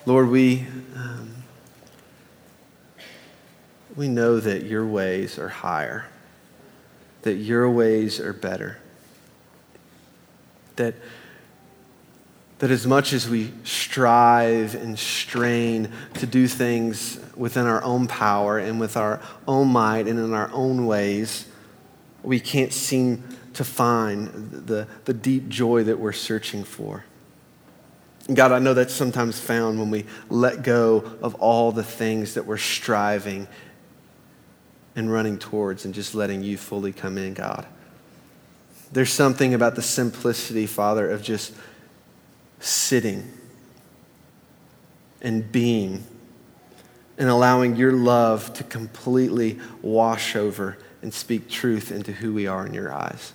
Lord, 0.06 0.28
we, 0.30 0.66
um, 0.96 1.37
we 3.96 4.08
know 4.08 4.40
that 4.40 4.64
your 4.64 4.86
ways 4.86 5.38
are 5.38 5.48
higher, 5.48 6.06
that 7.22 7.34
your 7.34 7.70
ways 7.70 8.20
are 8.20 8.32
better, 8.32 8.78
that, 10.76 10.94
that 12.58 12.70
as 12.70 12.86
much 12.86 13.12
as 13.12 13.28
we 13.28 13.52
strive 13.64 14.74
and 14.74 14.98
strain 14.98 15.90
to 16.14 16.26
do 16.26 16.46
things 16.46 17.18
within 17.36 17.66
our 17.66 17.82
own 17.82 18.06
power 18.06 18.58
and 18.58 18.78
with 18.78 18.96
our 18.96 19.20
own 19.46 19.68
might 19.68 20.06
and 20.06 20.18
in 20.18 20.32
our 20.32 20.50
own 20.52 20.86
ways, 20.86 21.46
we 22.22 22.40
can't 22.40 22.72
seem 22.72 23.22
to 23.54 23.64
find 23.64 24.28
the, 24.66 24.86
the 25.04 25.14
deep 25.14 25.48
joy 25.48 25.82
that 25.82 25.98
we're 25.98 26.12
searching 26.12 26.62
for. 26.62 27.04
God, 28.32 28.52
I 28.52 28.58
know 28.58 28.74
that's 28.74 28.94
sometimes 28.94 29.40
found 29.40 29.78
when 29.78 29.90
we 29.90 30.04
let 30.28 30.62
go 30.62 30.98
of 31.22 31.34
all 31.36 31.72
the 31.72 31.82
things 31.82 32.34
that 32.34 32.44
we're 32.44 32.58
striving 32.58 33.48
and 34.98 35.12
running 35.12 35.38
towards 35.38 35.84
and 35.84 35.94
just 35.94 36.12
letting 36.12 36.42
you 36.42 36.56
fully 36.58 36.92
come 36.92 37.16
in, 37.16 37.32
God. 37.32 37.64
There's 38.90 39.12
something 39.12 39.54
about 39.54 39.76
the 39.76 39.82
simplicity, 39.82 40.66
Father, 40.66 41.08
of 41.08 41.22
just 41.22 41.54
sitting 42.58 43.30
and 45.22 45.52
being 45.52 46.04
and 47.16 47.28
allowing 47.28 47.76
your 47.76 47.92
love 47.92 48.52
to 48.54 48.64
completely 48.64 49.60
wash 49.82 50.34
over 50.34 50.76
and 51.00 51.14
speak 51.14 51.48
truth 51.48 51.92
into 51.92 52.10
who 52.10 52.34
we 52.34 52.48
are 52.48 52.66
in 52.66 52.74
your 52.74 52.92
eyes. 52.92 53.32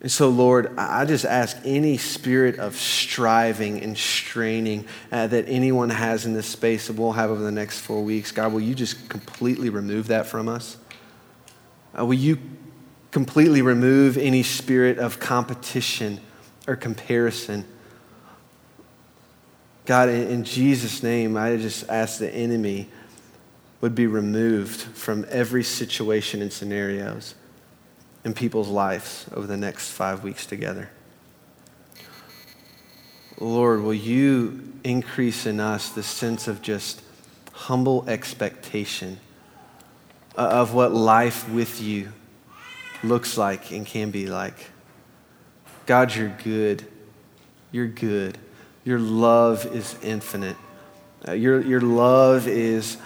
And 0.00 0.12
so, 0.12 0.28
Lord, 0.28 0.76
I 0.78 1.04
just 1.06 1.24
ask 1.24 1.56
any 1.64 1.96
spirit 1.96 2.58
of 2.58 2.76
striving 2.76 3.82
and 3.82 3.96
straining 3.96 4.86
uh, 5.10 5.26
that 5.28 5.46
anyone 5.48 5.88
has 5.88 6.26
in 6.26 6.34
this 6.34 6.46
space 6.46 6.88
that 6.88 6.96
we'll 6.96 7.12
have 7.12 7.30
over 7.30 7.42
the 7.42 7.50
next 7.50 7.80
four 7.80 8.04
weeks, 8.04 8.30
God, 8.30 8.52
will 8.52 8.60
you 8.60 8.74
just 8.74 9.08
completely 9.08 9.70
remove 9.70 10.08
that 10.08 10.26
from 10.26 10.48
us? 10.48 10.76
Uh, 11.98 12.04
will 12.04 12.14
you 12.14 12.38
completely 13.10 13.62
remove 13.62 14.18
any 14.18 14.42
spirit 14.42 14.98
of 14.98 15.18
competition 15.18 16.20
or 16.68 16.76
comparison? 16.76 17.64
God, 19.86 20.10
in, 20.10 20.28
in 20.28 20.44
Jesus' 20.44 21.02
name, 21.02 21.38
I 21.38 21.56
just 21.56 21.88
ask 21.88 22.18
the 22.18 22.30
enemy 22.30 22.90
would 23.80 23.94
be 23.94 24.06
removed 24.06 24.80
from 24.80 25.24
every 25.30 25.62
situation 25.62 26.42
and 26.42 26.52
scenarios 26.52 27.34
in 28.26 28.34
people's 28.34 28.68
lives 28.68 29.24
over 29.34 29.46
the 29.46 29.56
next 29.56 29.92
five 29.92 30.24
weeks 30.24 30.46
together. 30.46 30.90
Lord, 33.38 33.82
will 33.82 33.94
you 33.94 34.72
increase 34.82 35.46
in 35.46 35.60
us 35.60 35.90
the 35.90 36.02
sense 36.02 36.48
of 36.48 36.60
just 36.60 37.02
humble 37.52 38.04
expectation 38.08 39.20
of 40.34 40.74
what 40.74 40.90
life 40.92 41.48
with 41.48 41.80
you 41.80 42.12
looks 43.04 43.38
like 43.38 43.70
and 43.70 43.86
can 43.86 44.10
be 44.10 44.26
like? 44.26 44.56
God, 45.86 46.12
you're 46.12 46.36
good. 46.42 46.84
You're 47.70 47.86
good. 47.86 48.38
Your 48.84 48.98
love 48.98 49.66
is 49.66 49.94
infinite. 50.02 50.56
Uh, 51.28 51.32
your, 51.32 51.60
your 51.60 51.80
love 51.80 52.48
is 52.48 52.96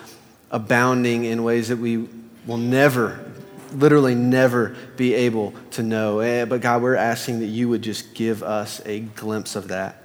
abounding 0.50 1.26
in 1.26 1.44
ways 1.44 1.68
that 1.68 1.76
we 1.76 2.08
will 2.46 2.56
never 2.56 3.29
literally 3.72 4.14
never 4.14 4.76
be 4.96 5.14
able 5.14 5.54
to 5.72 5.82
know. 5.82 6.20
Eh, 6.20 6.44
but 6.44 6.60
God, 6.60 6.82
we're 6.82 6.96
asking 6.96 7.40
that 7.40 7.46
you 7.46 7.68
would 7.68 7.82
just 7.82 8.14
give 8.14 8.42
us 8.42 8.80
a 8.86 9.00
glimpse 9.00 9.56
of 9.56 9.68
that. 9.68 10.02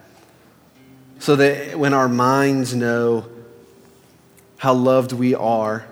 So 1.19 1.35
that 1.37 1.77
when 1.79 1.93
our 1.93 2.09
minds 2.09 2.75
know 2.75 3.25
how 4.57 4.73
loved 4.73 5.11
we 5.11 5.35
are, 5.35 5.85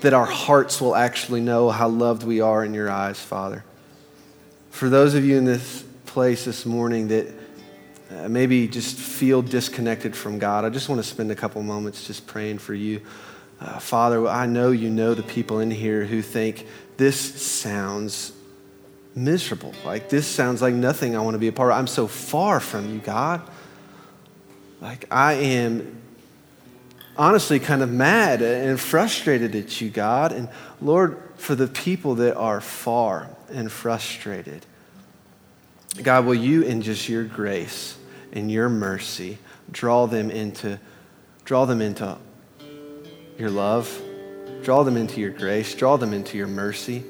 that 0.00 0.14
our 0.14 0.26
hearts 0.26 0.80
will 0.80 0.94
actually 0.94 1.40
know 1.40 1.70
how 1.70 1.88
loved 1.88 2.22
we 2.22 2.40
are 2.40 2.64
in 2.64 2.74
your 2.74 2.90
eyes, 2.90 3.18
Father. 3.18 3.64
For 4.70 4.88
those 4.88 5.14
of 5.14 5.24
you 5.24 5.36
in 5.36 5.44
this 5.44 5.84
place 6.06 6.44
this 6.44 6.64
morning 6.64 7.08
that 7.08 7.34
uh, 8.10 8.28
maybe 8.28 8.68
just 8.68 8.96
feel 8.96 9.42
disconnected 9.42 10.16
from 10.16 10.38
God, 10.38 10.64
I 10.64 10.70
just 10.70 10.88
want 10.88 11.02
to 11.02 11.08
spend 11.08 11.30
a 11.30 11.34
couple 11.34 11.62
moments 11.62 12.06
just 12.06 12.26
praying 12.26 12.58
for 12.58 12.74
you. 12.74 13.00
Uh, 13.60 13.78
Father, 13.78 14.26
I 14.28 14.46
know 14.46 14.70
you 14.70 14.88
know 14.88 15.14
the 15.14 15.22
people 15.22 15.58
in 15.60 15.70
here 15.70 16.04
who 16.04 16.22
think 16.22 16.66
this 16.96 17.18
sounds 17.18 18.32
miserable. 19.14 19.74
Like, 19.84 20.08
this 20.08 20.26
sounds 20.26 20.62
like 20.62 20.74
nothing 20.74 21.16
I 21.16 21.20
want 21.20 21.34
to 21.34 21.38
be 21.38 21.48
a 21.48 21.52
part 21.52 21.72
of. 21.72 21.78
I'm 21.78 21.86
so 21.86 22.06
far 22.06 22.60
from 22.60 22.92
you, 22.92 22.98
God. 23.00 23.42
Like, 24.80 25.06
I 25.10 25.34
am 25.34 26.00
honestly 27.16 27.58
kind 27.58 27.82
of 27.82 27.90
mad 27.90 28.42
and 28.42 28.78
frustrated 28.78 29.56
at 29.56 29.80
you, 29.80 29.90
God. 29.90 30.30
And 30.30 30.48
Lord, 30.80 31.20
for 31.36 31.56
the 31.56 31.66
people 31.66 32.14
that 32.16 32.36
are 32.36 32.60
far 32.60 33.28
and 33.50 33.72
frustrated, 33.72 34.64
God, 36.00 36.26
will 36.26 36.34
you, 36.34 36.62
in 36.62 36.82
just 36.82 37.08
your 37.08 37.24
grace 37.24 37.96
and 38.32 38.52
your 38.52 38.68
mercy, 38.68 39.38
draw 39.70 40.06
them 40.06 40.30
into, 40.30 40.78
draw 41.44 41.64
them 41.64 41.82
into 41.82 42.16
your 43.38 43.50
love. 43.50 44.02
Draw 44.62 44.82
them 44.82 44.96
into 44.96 45.20
your 45.20 45.30
grace. 45.30 45.74
Draw 45.74 45.96
them 45.96 46.12
into 46.12 46.36
your 46.36 46.48
mercy. 46.48 47.04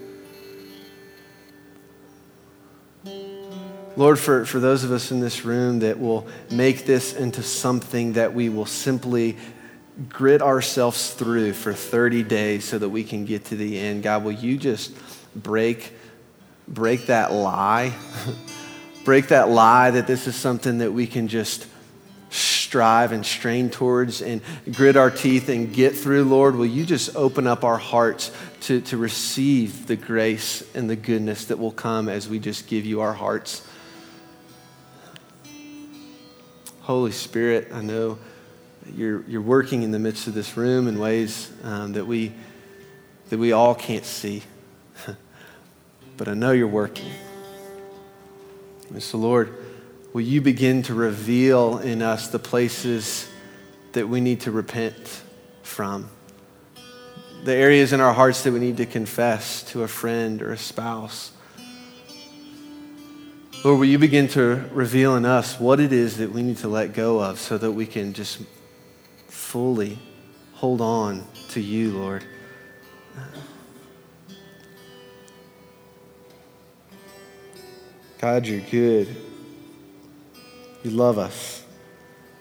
Lord, 3.96 4.18
for, 4.18 4.44
for 4.44 4.60
those 4.60 4.84
of 4.84 4.92
us 4.92 5.10
in 5.10 5.18
this 5.18 5.44
room 5.44 5.80
that 5.80 5.98
will 5.98 6.28
make 6.52 6.86
this 6.86 7.14
into 7.14 7.42
something 7.42 8.12
that 8.12 8.32
we 8.32 8.48
will 8.48 8.66
simply 8.66 9.36
grit 10.08 10.40
ourselves 10.40 11.14
through 11.14 11.54
for 11.54 11.72
30 11.72 12.22
days 12.22 12.64
so 12.64 12.78
that 12.78 12.90
we 12.90 13.02
can 13.02 13.24
get 13.24 13.46
to 13.46 13.56
the 13.56 13.76
end, 13.76 14.04
God, 14.04 14.22
will 14.22 14.30
you 14.30 14.56
just 14.56 14.92
break, 15.34 15.92
break 16.68 17.06
that 17.06 17.32
lie? 17.32 17.92
break 19.04 19.28
that 19.28 19.48
lie 19.48 19.90
that 19.90 20.06
this 20.06 20.28
is 20.28 20.36
something 20.36 20.78
that 20.78 20.92
we 20.92 21.06
can 21.06 21.26
just 21.26 21.66
strive 22.68 23.12
and 23.12 23.24
strain 23.24 23.70
towards 23.70 24.20
and 24.20 24.42
grit 24.72 24.94
our 24.94 25.10
teeth 25.10 25.48
and 25.48 25.72
get 25.72 25.96
through, 25.96 26.24
Lord, 26.24 26.54
will 26.54 26.66
you 26.66 26.84
just 26.84 27.16
open 27.16 27.46
up 27.46 27.64
our 27.64 27.78
hearts 27.78 28.30
to, 28.60 28.82
to 28.82 28.98
receive 28.98 29.86
the 29.86 29.96
grace 29.96 30.62
and 30.74 30.90
the 30.90 30.94
goodness 30.94 31.46
that 31.46 31.58
will 31.58 31.72
come 31.72 32.10
as 32.10 32.28
we 32.28 32.38
just 32.38 32.66
give 32.66 32.84
you 32.84 33.00
our 33.00 33.14
hearts? 33.14 33.66
Holy 36.82 37.10
Spirit, 37.10 37.68
I 37.72 37.80
know 37.80 38.18
you're, 38.94 39.22
you're 39.22 39.40
working 39.40 39.82
in 39.82 39.90
the 39.90 39.98
midst 39.98 40.26
of 40.26 40.34
this 40.34 40.54
room 40.54 40.88
in 40.88 40.98
ways 40.98 41.50
um, 41.64 41.94
that, 41.94 42.06
we, 42.06 42.34
that 43.30 43.38
we 43.38 43.52
all 43.52 43.74
can't 43.74 44.04
see. 44.04 44.42
but 46.18 46.28
I 46.28 46.34
know 46.34 46.52
you're 46.52 46.68
working. 46.68 47.10
And 48.90 49.02
so, 49.02 49.16
Lord, 49.16 49.54
will 50.12 50.22
you 50.22 50.40
begin 50.40 50.82
to 50.84 50.94
reveal 50.94 51.78
in 51.78 52.02
us 52.02 52.28
the 52.28 52.38
places 52.38 53.28
that 53.92 54.08
we 54.08 54.20
need 54.20 54.40
to 54.42 54.50
repent 54.50 55.22
from? 55.62 56.08
The 57.44 57.54
areas 57.54 57.92
in 57.92 58.00
our 58.00 58.12
hearts 58.12 58.42
that 58.42 58.52
we 58.52 58.58
need 58.58 58.78
to 58.78 58.86
confess 58.86 59.62
to 59.70 59.82
a 59.82 59.88
friend 59.88 60.42
or 60.42 60.52
a 60.52 60.58
spouse. 60.58 61.32
Lord, 63.64 63.80
will 63.80 63.86
you 63.86 63.98
begin 63.98 64.28
to 64.28 64.64
reveal 64.72 65.16
in 65.16 65.24
us 65.24 65.58
what 65.58 65.80
it 65.80 65.92
is 65.92 66.18
that 66.18 66.32
we 66.32 66.42
need 66.42 66.58
to 66.58 66.68
let 66.68 66.94
go 66.94 67.20
of 67.20 67.38
so 67.38 67.58
that 67.58 67.72
we 67.72 67.86
can 67.86 68.12
just 68.12 68.40
fully 69.26 69.98
hold 70.54 70.80
on 70.80 71.26
to 71.50 71.60
you, 71.60 71.96
Lord? 71.96 72.24
God, 78.20 78.46
you're 78.46 78.60
good. 78.60 79.27
You 80.88 80.94
love 80.94 81.18
us. 81.18 81.62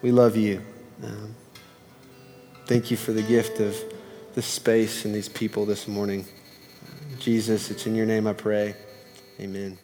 We 0.01 0.13
love 0.13 0.37
you. 0.37 0.61
Um, 1.03 1.35
thank 2.65 2.89
you 2.89 2.95
for 2.95 3.11
the 3.11 3.21
gift 3.21 3.59
of 3.59 3.75
this 4.35 4.45
space 4.45 5.03
and 5.03 5.13
these 5.13 5.27
people 5.27 5.65
this 5.65 5.85
morning. 5.85 6.25
Jesus, 7.19 7.69
it's 7.71 7.85
in 7.87 7.93
your 7.93 8.05
name 8.05 8.25
I 8.25 8.31
pray. 8.31 8.73
Amen. 9.41 9.77